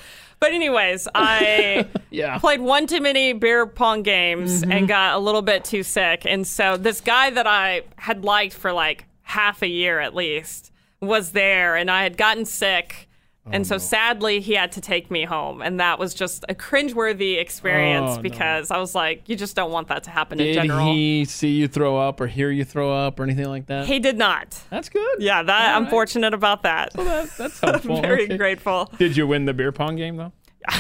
[0.42, 2.40] But anyways, I yeah.
[2.40, 4.72] played one too many beer pong games Mm-hmm.
[4.72, 6.26] and got a little bit too sick.
[6.26, 10.72] And so this guy that I had liked for like half a year at least
[11.00, 13.08] was there and I had gotten sick.
[13.48, 15.64] Oh, and so sadly he had to take me home.
[15.64, 18.22] And that was just a cringeworthy experience Oh, no.
[18.22, 20.94] because I was like, you just don't want that to happen in Did general.
[20.94, 23.88] he see you throw up or hear you throw up or anything like that?
[23.88, 24.62] He did not.
[24.70, 25.16] That's good.
[25.18, 25.90] Yeah, that All I'm right.
[25.90, 26.94] fortunate about that.
[26.94, 28.00] That, that's helpful.
[28.02, 28.38] Very Okay.
[28.38, 28.92] grateful.
[29.00, 30.34] Did you win the beer pong game though?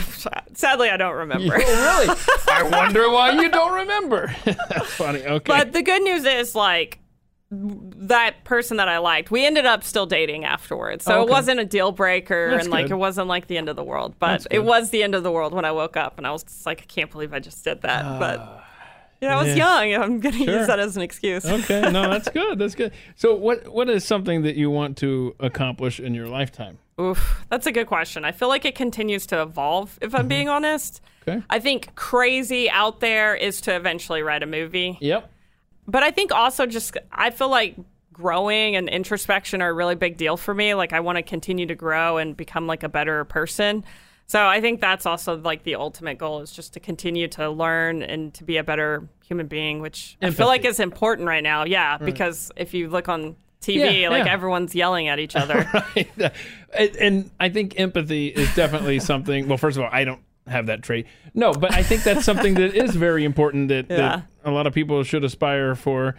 [0.54, 1.56] Sadly, I don't remember.
[1.66, 2.16] Oh, really?
[2.52, 4.36] I wonder why you don't remember.
[4.46, 5.24] that's funny.
[5.24, 5.44] Okay.
[5.48, 7.00] But the good news is, like,
[7.52, 11.04] that person that I liked, we ended up still dating afterwards.
[11.06, 12.94] So Oh, it wasn't a deal breaker That's and, like, good.
[12.94, 14.16] it wasn't like the end of the world.
[14.20, 16.44] But it was the end of the world when I woke up and I was
[16.44, 18.20] just like, I can't believe I just did that.
[18.20, 18.64] but,
[19.22, 19.82] you know, I was yeah.
[19.84, 20.02] young.
[20.02, 20.58] I'm going to Sure.
[20.60, 21.46] use that as an excuse.
[21.46, 21.82] okay.
[21.92, 22.58] No, that's good.
[22.58, 22.94] That's good.
[23.18, 26.80] So, what what is something that you want to accomplish in your lifetime?
[27.00, 28.24] Oof, that's a good question.
[28.26, 31.02] I feel like it continues to evolve, if I'm being honest.
[31.26, 31.30] Mm-hmm.
[31.32, 31.46] Okay.
[31.52, 34.98] I think crazy out there is to eventually write a movie.
[35.02, 35.30] Yep.
[35.92, 37.76] But I think also just I feel like
[38.14, 40.74] growing and introspection are a really big deal for me.
[40.74, 43.84] Like I want to continue to grow and become like a better person.
[44.28, 48.02] So I think that's also like the ultimate goal is just to continue to learn
[48.04, 51.66] and to be a better human being, which I feel like is important right now.
[51.66, 54.32] Yeah, because if you look on TV, Yeah, like yeah.
[54.34, 55.70] everyone's yelling at each other.
[55.96, 56.10] Right.
[56.74, 59.50] and, and I think empathy is definitely something.
[59.50, 61.08] Well, first of all, I don't have that trait.
[61.34, 63.98] No, but I think that's something that is very important that, Yeah.
[63.98, 66.16] that a lot of people should aspire for.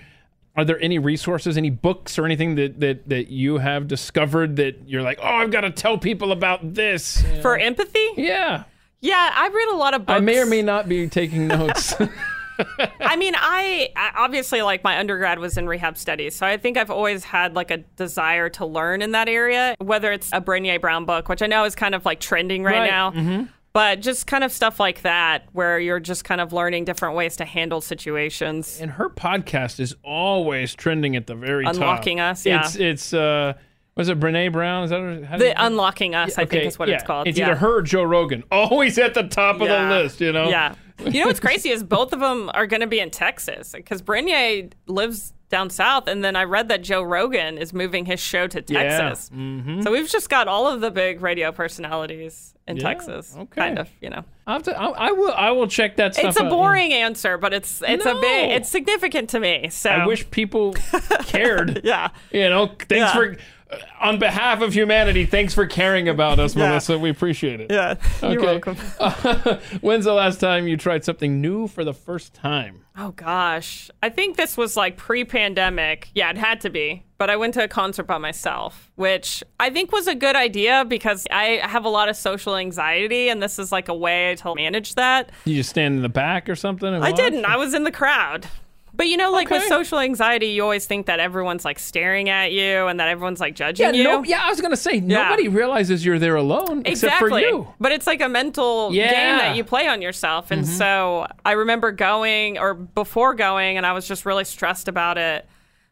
[0.55, 4.87] Are there any resources, any books or anything that, that, that you have discovered that
[4.87, 7.25] you're like, oh, I've got to tell people about this?
[7.41, 8.07] For empathy?
[8.17, 8.65] Yeah.
[9.01, 10.17] Yeah, I read a lot of books.
[10.17, 11.95] I may or may not be taking notes.
[13.01, 16.77] I mean, I, I obviously like my undergrad was in rehab studies, so I think
[16.77, 19.75] I've always had like a desire to learn in that area.
[19.79, 22.81] Whether it's a Brene Brown book, which I know is kind of like trending right,
[22.81, 23.45] Right, now, mm-hmm.
[23.73, 27.37] But just kind of stuff like that, where you're just kind of learning different ways
[27.37, 28.81] to handle situations.
[28.81, 31.75] and her podcast is always trending at the very top.
[31.75, 32.61] Unlocking Us, yeah.
[32.65, 33.55] It's, it's, uh,
[33.95, 34.85] was it Brene Brown?
[34.85, 36.95] Is that her- how do you- The unlocking us, I think, is what yeah.
[36.95, 37.29] it's called.
[37.29, 37.47] It's yeah.
[37.49, 38.43] either her or Joe Rogan.
[38.51, 40.49] Always at the top of the list, you know?
[40.49, 40.75] Yeah.
[41.05, 44.01] You know what's crazy is both of them are going to be in Texas because
[44.03, 48.49] Brene lives down south, and then I read that Joe Rogan is moving his show
[48.49, 48.73] to Texas.
[48.73, 48.99] Yeah.
[48.99, 49.31] Texas.
[49.33, 49.83] Mm-hmm.
[49.83, 53.37] So we've just got all of the big radio personalities in Yeah, Texas.
[53.39, 53.61] okay.
[53.61, 54.25] Kind of, you know.
[54.47, 55.33] I'll have to, I, I will.
[55.33, 56.31] I will check that stuff.
[56.31, 56.51] It's a out.
[56.51, 59.69] boring answer, but it's it's a big it's significant to me.
[59.71, 60.73] So I wish people
[61.27, 61.83] cared.
[61.85, 62.09] yeah.
[62.33, 63.37] You know, thanks for,
[63.73, 66.69] Uh, on behalf of humanity, thanks for caring about us, Yeah.
[66.69, 66.99] Melissa.
[66.99, 67.71] We appreciate it.
[67.71, 67.95] Yeah.
[68.23, 68.75] You're Okay.
[68.75, 68.77] welcome.
[69.81, 72.81] When's the last time you tried something new for the first time?
[72.99, 73.91] Oh gosh.
[74.03, 76.11] I think this was like pre-pandemic.
[76.15, 77.05] Yeah, it had to be.
[77.17, 80.85] But I went to a concert by myself, which I think was a good idea
[80.87, 84.55] because I have a lot of social anxiety and this is like a way to
[84.57, 85.31] manage that.
[85.45, 86.93] You just stand in the back or something?
[86.93, 87.17] and I watch?
[87.17, 87.45] didn't.
[87.47, 88.47] I was in the crowd.
[88.95, 92.53] But you know, like with social anxiety, you always think that everyone's like staring at
[92.53, 94.05] you and that everyone's like judging Yeah, you.
[94.05, 97.43] no, yeah, I was gonna say nobody realizes you're there alone except for Exactly.
[97.49, 97.69] you.
[97.81, 99.05] But it's like a mental Yeah.
[99.07, 99.15] Mm-hmm.
[99.15, 100.51] game that you play on yourself.
[100.51, 105.17] And so I remember going or before going, and I was just really stressed about
[105.17, 105.47] it.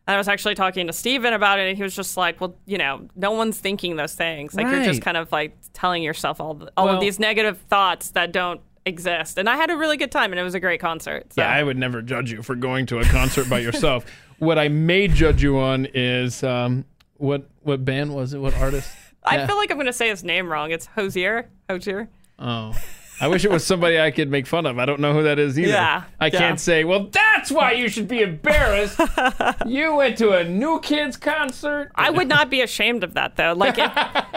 [0.06, 2.56] And I was actually talking to Steven about it, and he was just like, well,
[2.66, 4.54] you know, no one's thinking those things.
[4.54, 7.58] Like, you're just kind of like telling yourself all, the, all Well- of these negative
[7.68, 9.38] thoughts that don't exist.
[9.38, 11.32] And I had a really good time, and it was a great concert.
[11.32, 11.42] So.
[11.42, 14.04] Yeah, I would never judge you for going to a concert by yourself.
[14.40, 16.86] What I may judge you on is um,
[17.18, 18.38] what what band was it?
[18.38, 18.90] What artist?
[19.22, 19.46] I Yeah.
[19.46, 20.70] feel like I'm going to say his name wrong.
[20.70, 21.50] It's Hozier.
[21.68, 22.08] Hozier.
[22.38, 22.74] Oh.
[23.20, 24.78] I wish it was somebody I could make fun of.
[24.78, 25.72] I don't know who that is either.
[25.72, 26.38] Yeah, I yeah.
[26.38, 28.98] can't say, well, that's why you should be embarrassed.
[29.66, 31.92] you went to a New Kids concert.
[31.94, 33.52] I would not be ashamed of that though.
[33.52, 33.92] Like if,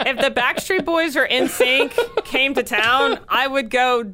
[0.06, 4.12] if the Backstreet Boys or NSYNC came to town, I would go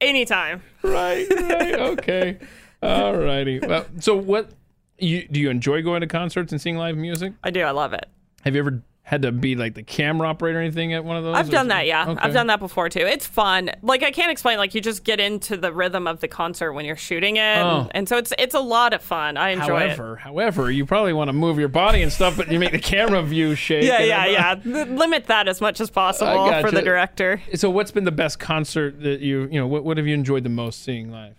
[0.00, 0.62] anytime.
[0.82, 2.38] right, right, okay.
[2.82, 3.58] All righty.
[3.60, 4.50] Well, so what,
[4.98, 7.32] you, do you enjoy going to concerts and seeing live music?
[7.42, 7.62] I do.
[7.62, 8.06] I love it.
[8.42, 11.24] Have you ever had to be like the camera operator or anything at one of
[11.24, 11.34] those?
[11.34, 12.10] I've done that, yeah.
[12.10, 12.20] Okay.
[12.20, 13.00] I've done that before too.
[13.00, 13.70] It's fun.
[13.80, 14.58] Like I can't explain.
[14.58, 17.80] Like you just get into the rhythm of the concert when you're shooting it, Oh.
[17.80, 19.38] and, and so it's it's a lot of fun.
[19.38, 19.96] I enjoy it.
[19.96, 22.78] However, however, you probably want to move your body and stuff, but you make the
[22.78, 23.84] camera view shake.
[23.84, 24.84] Yeah, yeah, yeah.
[24.84, 27.40] Limit that as much as possible I for the director.
[27.54, 29.66] So, what's been the best concert that you you know?
[29.66, 31.34] What, what have you enjoyed the most seeing live?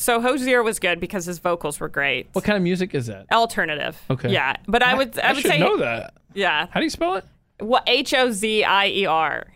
[0.00, 2.28] So Hozier was good because his vocals were great.
[2.32, 3.26] What kind of music is that?
[3.30, 4.00] Alternative.
[4.08, 4.32] Okay.
[4.32, 6.14] Yeah, but I would I, would should say know that.
[6.32, 6.68] yeah.
[6.70, 7.24] How do you spell it?
[7.58, 9.46] What H O Z I E R.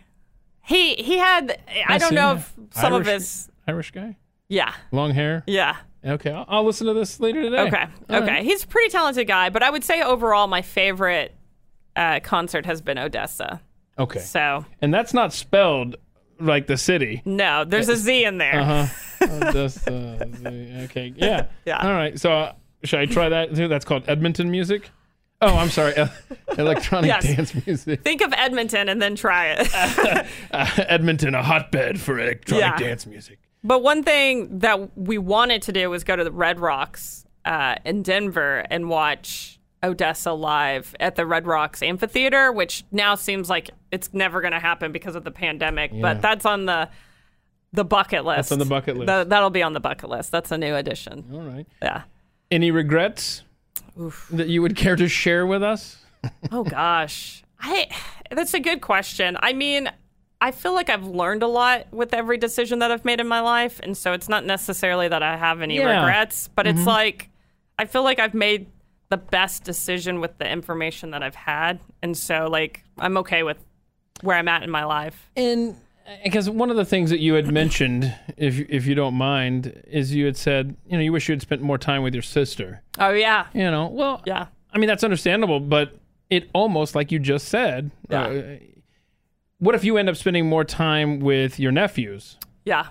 [0.63, 4.17] He he had I, don't know if some of his Irish guy,
[4.49, 5.45] yeah long hair.
[5.47, 5.77] yeah
[6.07, 7.61] Okay, I'll, I'll listen to this later today.
[7.61, 8.43] okay All okay right.
[8.45, 11.35] he's a pretty talented guy but I would say overall my favorite
[11.97, 13.61] uh, concert has been ODESZA
[13.99, 15.97] Okay, so and that's not spelled
[16.39, 17.23] like the city.
[17.25, 18.95] no there's a Z in there Uh huh.
[19.53, 20.25] Just, uh,
[20.85, 21.13] okay.
[21.17, 21.47] Yeah.
[21.65, 21.79] Yeah.
[21.87, 22.19] All right.
[22.19, 22.53] So uh,
[22.85, 23.69] should I try that too?
[23.69, 24.91] That's called Edmonton music.
[25.41, 25.97] Oh, I'm sorry.
[25.97, 26.09] Uh,
[26.59, 27.25] electronic Yes.
[27.25, 28.03] dance music.
[28.03, 32.77] think of Edmonton and then try it Uh, Edmonton, a hotbed for electronic Yeah.
[32.77, 33.39] dance music.
[33.63, 37.77] But one thing that we wanted to do was go to the Red Rocks uh,
[37.85, 43.71] in Denver and watch ODESZA live at the Red Rocks Amphitheater, which now seems like
[43.91, 45.91] it's never going to happen because of the pandemic.
[45.93, 46.01] Yeah.
[46.03, 46.89] But that's on the
[47.75, 48.37] the bucket list.
[48.37, 49.09] That's on the bucket list.
[49.09, 50.31] Th- that'll be on the bucket list.
[50.31, 51.25] That's a new addition.
[51.33, 51.67] All right.
[51.83, 52.03] Yeah.
[52.51, 53.43] Any regrets
[54.31, 55.99] that you would care to share with us?
[56.51, 57.89] Oh gosh, I
[58.31, 59.37] that's a good question.
[59.43, 59.91] I mean,
[60.41, 63.41] I feel like I've learned a lot with every decision that I've made in my
[63.41, 66.01] life, and so it's not necessarily that I have any Yeah.
[66.01, 66.89] regrets, but it's mm-hmm.
[66.89, 67.31] like
[67.79, 68.69] I feel like I've made
[69.11, 73.59] the best decision with the information that I've had, and so like I'm okay with
[74.23, 75.31] where I'm at in my life.
[75.37, 75.77] And
[76.23, 80.15] because one of the things that you had mentioned, if if you don't mind, is
[80.15, 82.83] you had said, you know, you wish you had spent more time with your sister.
[82.99, 85.97] Oh yeah, You know, well, yeah, I mean, that's understandable, but
[86.31, 88.25] it almost, like you just said, Yeah.
[88.25, 88.57] uh,
[89.59, 92.87] what if you end up spending more time with your nephews yeah.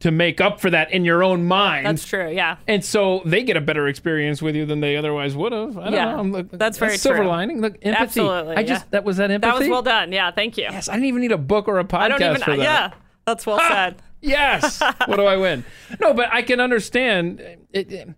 [0.00, 1.86] To make up for that in your own mind?
[1.86, 2.30] That's true.
[2.30, 2.56] Yeah.
[2.66, 5.76] and so they get a better experience with you than they otherwise would have.
[5.78, 7.28] I don't Yeah, like, that's very silver true.
[7.28, 7.60] lining.
[7.60, 8.02] Look, empathy.
[8.20, 8.90] Absolutely, I just yeah.
[8.90, 9.50] that was that empathy.
[9.52, 10.12] That was well done.
[10.12, 10.30] Yeah.
[10.30, 10.64] Thank you.
[10.64, 12.40] Yes, I didn't even need a book or a podcast I don't even.
[12.42, 12.62] for that.
[12.62, 12.90] Yeah.
[13.26, 14.00] That's well said.
[14.20, 14.80] Yes.
[15.06, 15.64] what do I win?
[16.00, 17.40] No, but I can understand.
[17.72, 18.08] It, it-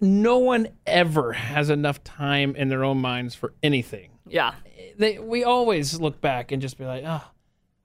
[0.00, 4.10] no one ever has enough time in their own minds for anything.
[4.28, 4.52] Yeah.
[4.98, 7.22] They, we always look back and just be like, oh,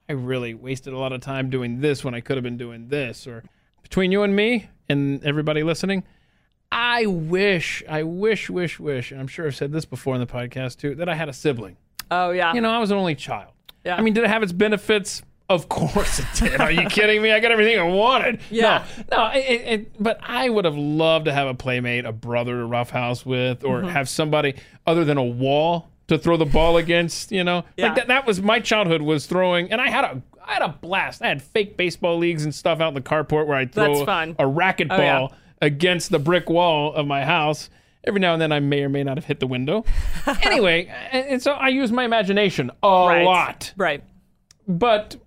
[0.09, 2.87] I really wasted a lot of time doing this when I could have been doing
[2.87, 3.27] this.
[3.27, 3.43] Or
[3.83, 6.03] between you and me and everybody listening,
[6.71, 10.27] I wish, I wish, wish, wish, and I'm sure I've said this before in the
[10.27, 11.77] podcast too, that I had a sibling.
[12.11, 12.53] Oh yeah.
[12.53, 13.51] You know, I was an only child.
[13.85, 13.95] Yeah.
[13.95, 15.21] I mean, did it have its benefits?
[15.47, 16.61] Of course it did.
[16.61, 17.31] Are you kidding me?
[17.31, 18.39] I got everything I wanted.
[18.51, 18.85] Yeah.
[19.09, 19.31] No, no.
[19.31, 22.65] It, it, it- but I would have loved to have a playmate, a brother to
[22.65, 23.89] roughhouse with, or Mm-hmm.
[23.89, 27.31] have somebody other than a wall to throw the ball against.
[27.31, 27.87] You know, Yeah.
[27.87, 28.07] like that.
[28.07, 30.21] That was my childhood was throwing, and I had a.
[30.45, 31.21] I had a blast.
[31.21, 34.05] I had fake baseball leagues and stuff out in the carport where I'd throw That's
[34.05, 34.35] fun.
[34.39, 35.37] a racquetball Oh, yeah.
[35.61, 37.69] against the brick wall of my house.
[38.03, 39.85] Every now and then, I may or may not have hit the window.
[40.41, 43.23] anyway, and, so I use my imagination a Right.
[43.25, 44.01] lot, Right.
[44.67, 45.17] but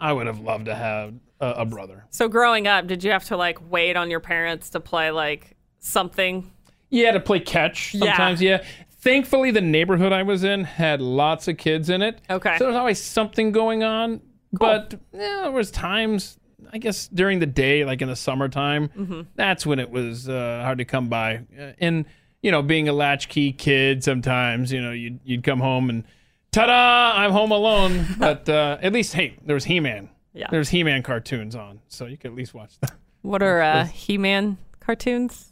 [0.00, 2.04] I would have loved to have a, a brother.
[2.10, 5.56] So growing up, did you have to like wait on your parents to play like
[5.78, 6.50] something?
[6.90, 8.00] Yeah, to play catch Yeah.
[8.06, 8.42] sometimes.
[8.42, 8.64] Yeah.
[9.02, 12.20] Thankfully, the neighborhood I was in had lots of kids in it.
[12.30, 12.56] Okay.
[12.56, 14.20] So there's always something going on.
[14.52, 16.38] But yeah, there was times,
[16.72, 19.22] I guess, during the day, like in the summertime, Mm-hmm.
[19.34, 21.40] that's when it was uh, hard to come by.
[21.58, 22.04] Uh, And
[22.42, 26.04] you know, being a latchkey kid, sometimes you know you'd you'd come home and
[26.52, 28.06] ta-da, I'm home alone.
[28.18, 30.10] but uh, at least, hey, there was He-Man.
[30.34, 30.46] Yeah.
[30.50, 32.92] There's He-Man cartoons on, so you could at least watch that.
[33.22, 35.51] What are uh, He-Man cartoons?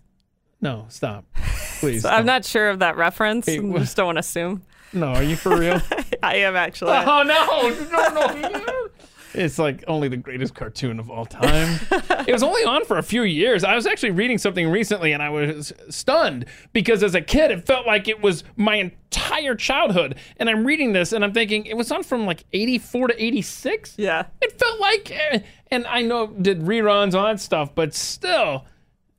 [0.60, 1.24] No, stop,
[1.80, 2.04] please.
[2.04, 3.46] I'm not sure of that reference.
[3.46, 4.62] Hey, I just don't want to assume.
[4.92, 5.80] No, are you for real?
[6.22, 6.92] I am actually.
[6.92, 8.88] Oh no, no, no!
[9.32, 11.78] It's like only the greatest cartoon of all time.
[12.26, 13.62] it was only on for a few years.
[13.62, 17.64] I was actually reading something recently, and I was stunned because as a kid, it
[17.64, 20.16] felt like it was my entire childhood.
[20.38, 23.94] And I'm reading this, and I'm thinking it was on from like '84 to '86.
[23.98, 24.26] Yeah.
[24.42, 28.64] It felt like, eh, and I know it did reruns on that stuff, but still,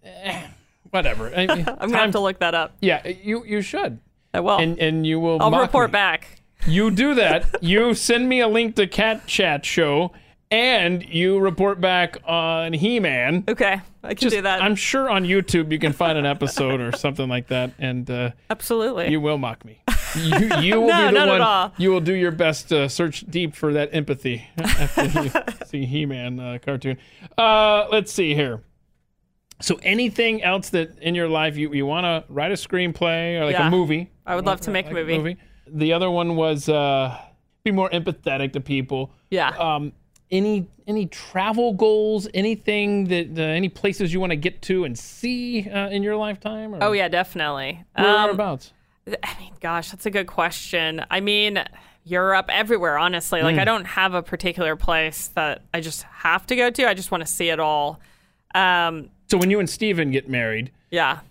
[0.03, 0.47] eh,
[0.91, 1.31] whatever.
[1.35, 1.41] I-
[1.79, 2.75] I'm gonna have to look that up.
[2.81, 3.99] Yeah, you you should,
[4.33, 4.57] I will.
[4.57, 5.41] and and you will.
[5.41, 5.93] I'll report me.
[5.93, 6.41] back.
[6.67, 7.47] You do that.
[7.63, 10.11] you send me a link to Cat Chat Show,
[10.51, 13.43] and you report back on He Man.
[13.47, 14.61] Okay, I can do that.
[14.61, 18.31] I'm sure on YouTube you can find an episode or something like that, and uh,
[18.51, 19.09] Absolutely.
[19.09, 19.79] you will mock me.
[20.13, 21.71] You, you will No, be the one.
[21.77, 25.31] You will do your best to search deep for that empathy after you
[25.67, 26.97] see He Man uh, cartoon.
[27.37, 28.61] Uh, let's see here.
[29.61, 33.45] So, anything else that in your life you, you want to write a screenplay or
[33.45, 33.67] like Yeah.
[33.67, 34.09] a movie?
[34.25, 35.37] I would love to make a like movie.
[35.67, 37.17] the other one was uh,
[37.63, 39.11] be more empathetic to people.
[39.29, 39.49] Yeah.
[39.49, 39.93] Um,
[40.29, 42.27] any any travel goals?
[42.33, 46.15] Anything that uh, any places you want to get to and see uh, in your
[46.15, 46.73] lifetime?
[46.75, 47.83] Or oh yeah, definitely.
[47.95, 48.73] Um, whereabouts?
[49.23, 51.03] I mean, gosh, that's a good question.
[51.09, 51.63] I mean,
[52.03, 53.41] Europe, everywhere, honestly.
[53.41, 56.87] Like, I don't have a particular place that I just have to go to.
[56.87, 57.99] I just want to see it all.
[58.53, 61.21] Um, So when you and Steven get married, yeah.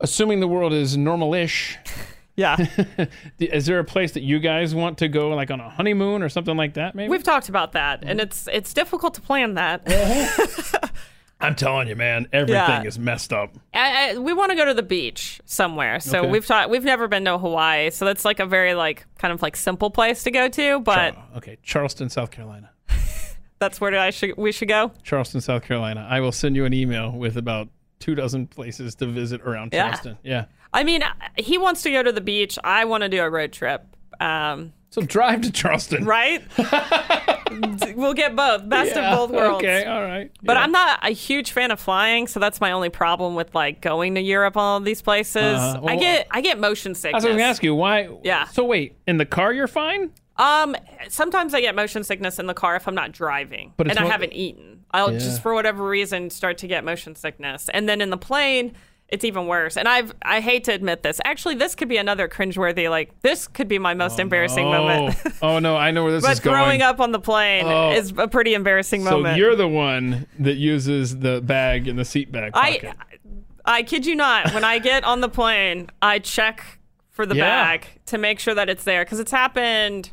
[0.00, 1.78] assuming the world is normal-ish,
[2.36, 2.58] Yeah.
[3.38, 6.28] is there a place that you guys want to go, like on a honeymoon or
[6.28, 6.94] something like that?
[6.94, 9.90] Maybe We've talked about that, and it's it's difficult to plan that.
[9.90, 10.88] Uh-huh.
[11.40, 12.82] I'm telling you, man, everything Yeah.
[12.82, 13.54] is messed up.
[13.72, 15.98] I, I, we want to go to the beach somewhere.
[16.00, 16.30] So Okay.
[16.30, 19.40] we've taught, we've never been to Hawaii, so that's like a very like kind of
[19.40, 20.80] like simple place to go to.
[20.80, 22.68] But Oh, okay, Charleston, South Carolina.
[23.58, 24.92] That's where I should we should go.
[25.02, 26.06] Charleston, South Carolina.
[26.08, 29.84] I will send you an email with about two dozen places to visit around Yeah.
[29.84, 30.18] Charleston.
[30.22, 30.44] Yeah.
[30.74, 31.02] I mean,
[31.38, 32.58] he wants to go to the beach.
[32.62, 33.84] I want to do a road trip.
[34.20, 36.04] Um, So drive to Charleston.
[36.04, 36.42] right?
[37.96, 38.68] we'll get both.
[38.68, 39.64] Best Yeah, of both worlds.
[39.64, 40.30] Okay, all right.
[40.42, 40.62] But Yeah.
[40.64, 44.14] I'm not a huge fan of flying, so that's my only problem with like going
[44.16, 44.56] to Europe.
[44.56, 47.14] All of these places, Uh, I get I get motion sickness.
[47.14, 48.08] I was going to ask you why.
[48.22, 48.46] Yeah.
[48.48, 50.10] So wait, in the car you're fine.
[50.38, 50.76] Um,
[51.08, 54.06] sometimes I get motion sickness in the car if I'm not driving But and I
[54.06, 54.84] haven't eaten.
[54.90, 55.18] I'll Yeah.
[55.18, 58.72] just for whatever reason start to get motion sickness, and then in the plane.
[59.08, 59.76] It's even worse.
[59.76, 61.20] And I've I hate to admit this.
[61.24, 65.16] Actually, this could be another cringeworthy like this could be my most embarrassing oh, moment.
[65.42, 66.56] oh no, I know where this but is going.
[66.56, 67.92] But growing up on the plane Oh.
[67.92, 69.38] is a pretty embarrassing so moment.
[69.38, 72.94] you're the one that uses the bag in the seat bag I
[73.64, 74.52] I kid you not.
[74.52, 76.64] When I get on the plane, I check
[77.10, 77.44] for the Yeah.
[77.44, 80.10] bag to make sure that it's there because it's happened.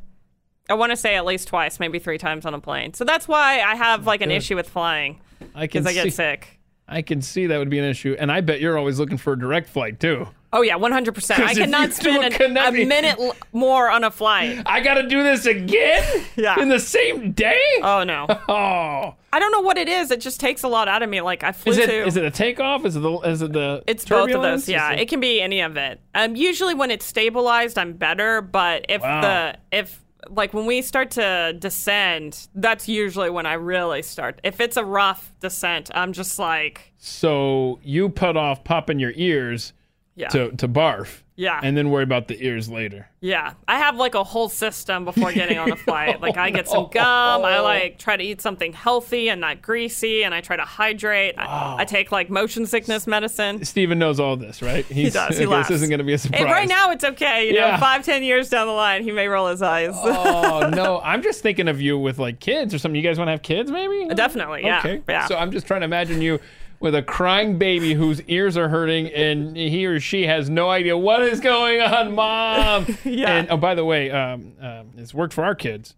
[0.69, 2.93] I want to say at least twice, maybe three times on a plane.
[2.93, 4.35] So that's why I have like an Good.
[4.35, 5.19] issue with flying
[5.55, 6.09] I can because I get see.
[6.09, 6.59] sick.
[6.87, 9.33] I can see that would be an issue, and I bet you're always looking for
[9.33, 10.27] a direct flight too.
[10.51, 11.39] Oh yeah, one hundred percent.
[11.47, 14.61] 'Cause I cannot spend a an, a minute l- more on a flight.
[14.65, 16.59] I got to do this again Yeah.
[16.61, 17.59] in the same day.
[17.81, 20.11] Oh no, oh, I don't know what it is.
[20.11, 21.21] It just takes a lot out of me.
[21.21, 22.05] Like I flew is it to.
[22.05, 22.85] is it a takeoff?
[22.85, 24.67] Is it the is it the It's both of those.
[24.69, 25.99] Yeah, it- it can be any of it.
[26.13, 28.41] Um, usually when it's stabilized, I'm better.
[28.41, 29.21] But if Wow.
[29.21, 34.39] the if like when we start to descend, that's usually when I really start.
[34.43, 39.73] If it's a rough descent, I'm just like, so you put off popping your ears
[40.15, 41.22] yeah, to to barf.
[41.35, 41.59] Yeah.
[41.63, 43.07] and then worry about the ears later.
[43.19, 43.53] yeah.
[43.67, 46.21] I have like a whole system before getting on a flight.
[46.21, 47.43] Like I get some gum.
[47.43, 47.63] I oh.
[47.63, 51.33] like try to eat something healthy and not greasy, and I try to hydrate.
[51.37, 53.65] I, I take like motion sickness medicine.
[53.65, 54.85] Steven knows all this, right?
[54.85, 55.37] He's, does.
[55.39, 55.69] He laughs.
[55.69, 56.41] This isn't going to be a surprise.
[56.41, 57.47] And right now it's okay.
[57.47, 57.79] You know, Yeah.
[57.79, 59.93] five, ten years down the line, he may roll his eyes.
[59.95, 62.95] oh no, I'm just thinking of you with like kids or something.
[63.01, 64.13] You guys want to have kids, maybe?
[64.13, 65.01] Definitely, yeah, Okay.
[65.09, 65.25] yeah.
[65.27, 66.39] So I'm just trying to imagine you
[66.83, 70.97] with a crying baby whose ears are hurting and he or she has no idea
[70.97, 72.85] what is going on, mom.
[73.05, 73.29] Yeah.
[73.37, 75.95] And oh, by the way, um, um, it's worked for our kids.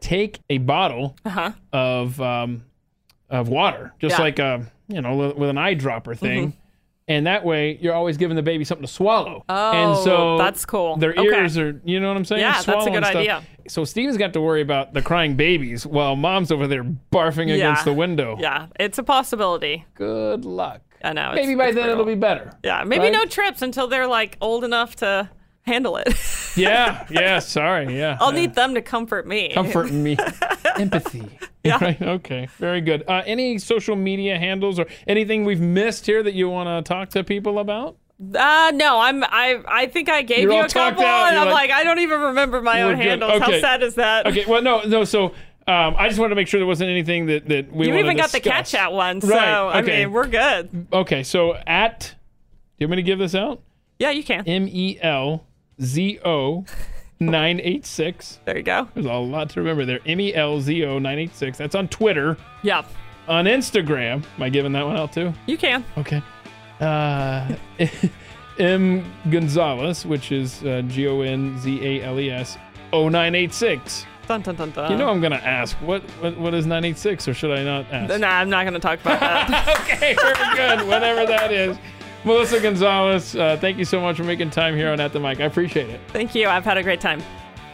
[0.00, 1.50] Take a bottle Uh-huh.
[1.72, 2.64] of um,
[3.28, 4.22] of water, just Yeah.
[4.24, 6.52] like a you know with an eyedropper thing.
[6.52, 6.59] Mm-hmm.
[7.08, 9.44] And that way, you're always giving the baby something to swallow.
[9.48, 10.96] Oh, and so that's cool.
[10.96, 11.22] Their Okay.
[11.24, 12.40] ears are, you know what I'm saying?
[12.42, 13.16] Yeah, that's a good stuff.
[13.16, 13.42] idea.
[13.66, 17.54] So Steven's got to worry about the crying babies while mom's over there barfing Yeah.
[17.54, 18.36] against the window.
[18.38, 19.86] Yeah, it's a possibility.
[19.94, 20.82] Good luck.
[21.02, 21.32] I know.
[21.34, 21.92] Maybe by then brutal.
[21.92, 22.52] it'll be better.
[22.62, 23.12] Yeah, maybe right?
[23.12, 25.30] no trips until they're like old enough to
[25.62, 26.14] handle it.
[26.56, 27.96] Yeah, yeah, sorry.
[27.96, 28.18] Yeah.
[28.20, 28.40] I'll yeah.
[28.40, 29.52] need them to comfort me.
[29.54, 30.16] comfort me.
[30.80, 31.28] Empathy.
[31.62, 31.76] Yeah.
[31.84, 32.00] Right.
[32.00, 32.48] Okay.
[32.56, 33.04] Very good.
[33.06, 37.10] Uh, any social media handles or anything we've missed here that you want to talk
[37.10, 37.98] to people about?
[38.34, 41.26] Uh no, I'm I I think I gave You're you all a talked couple, out,
[41.26, 43.02] and you're I'm like- like, I don't even remember my own good.
[43.04, 43.32] handles.
[43.42, 43.52] Okay.
[43.56, 44.26] How sad is that?
[44.26, 44.46] Okay.
[44.46, 45.04] Well, no, no.
[45.04, 45.26] So
[45.66, 48.16] um, I just wanted to make sure there wasn't anything that that we You even
[48.16, 48.70] got the catch discuss.
[48.70, 50.86] chat one, so Right, I mean we're good.
[50.92, 51.22] Okay.
[51.22, 52.06] So at, do
[52.78, 53.60] you want me to give this out?
[53.98, 54.48] Yeah, you can.
[54.48, 55.44] M E L
[55.82, 56.64] Z O
[57.20, 58.40] nine eight six.
[58.44, 58.88] There you go.
[58.94, 60.00] There's a lot to remember there.
[60.06, 61.58] M E L Z O nine eight six.
[61.58, 62.36] That's on Twitter.
[62.62, 62.84] Yeah,
[63.28, 64.24] On Instagram.
[64.36, 65.32] Am I giving that one out too?
[65.46, 65.84] you can.
[65.98, 66.22] Okay.
[66.80, 67.54] Uh,
[68.58, 72.56] M Gonzalez, which is uh, G O N Z A L E S
[72.92, 74.06] 0986.
[74.26, 74.90] Dun dun dun dun.
[74.92, 78.18] You know I'm gonna ask what what, what is 986 or should I not ask?
[78.20, 79.80] Nah, I'm not gonna talk about that.
[79.92, 80.86] okay, very good.
[80.88, 81.76] Whatever that is.
[82.24, 85.40] Melissa Gonzalez, uh, thank you so much for making time here on At the Mic.
[85.40, 86.00] I appreciate it.
[86.08, 86.48] Thank you.
[86.48, 87.22] I've had a great time.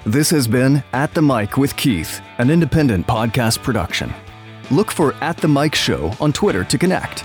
[0.05, 4.15] This has been At the Mic with Keith, an independent podcast production.
[4.71, 7.25] Look for At the Mic Show on Twitter to connect.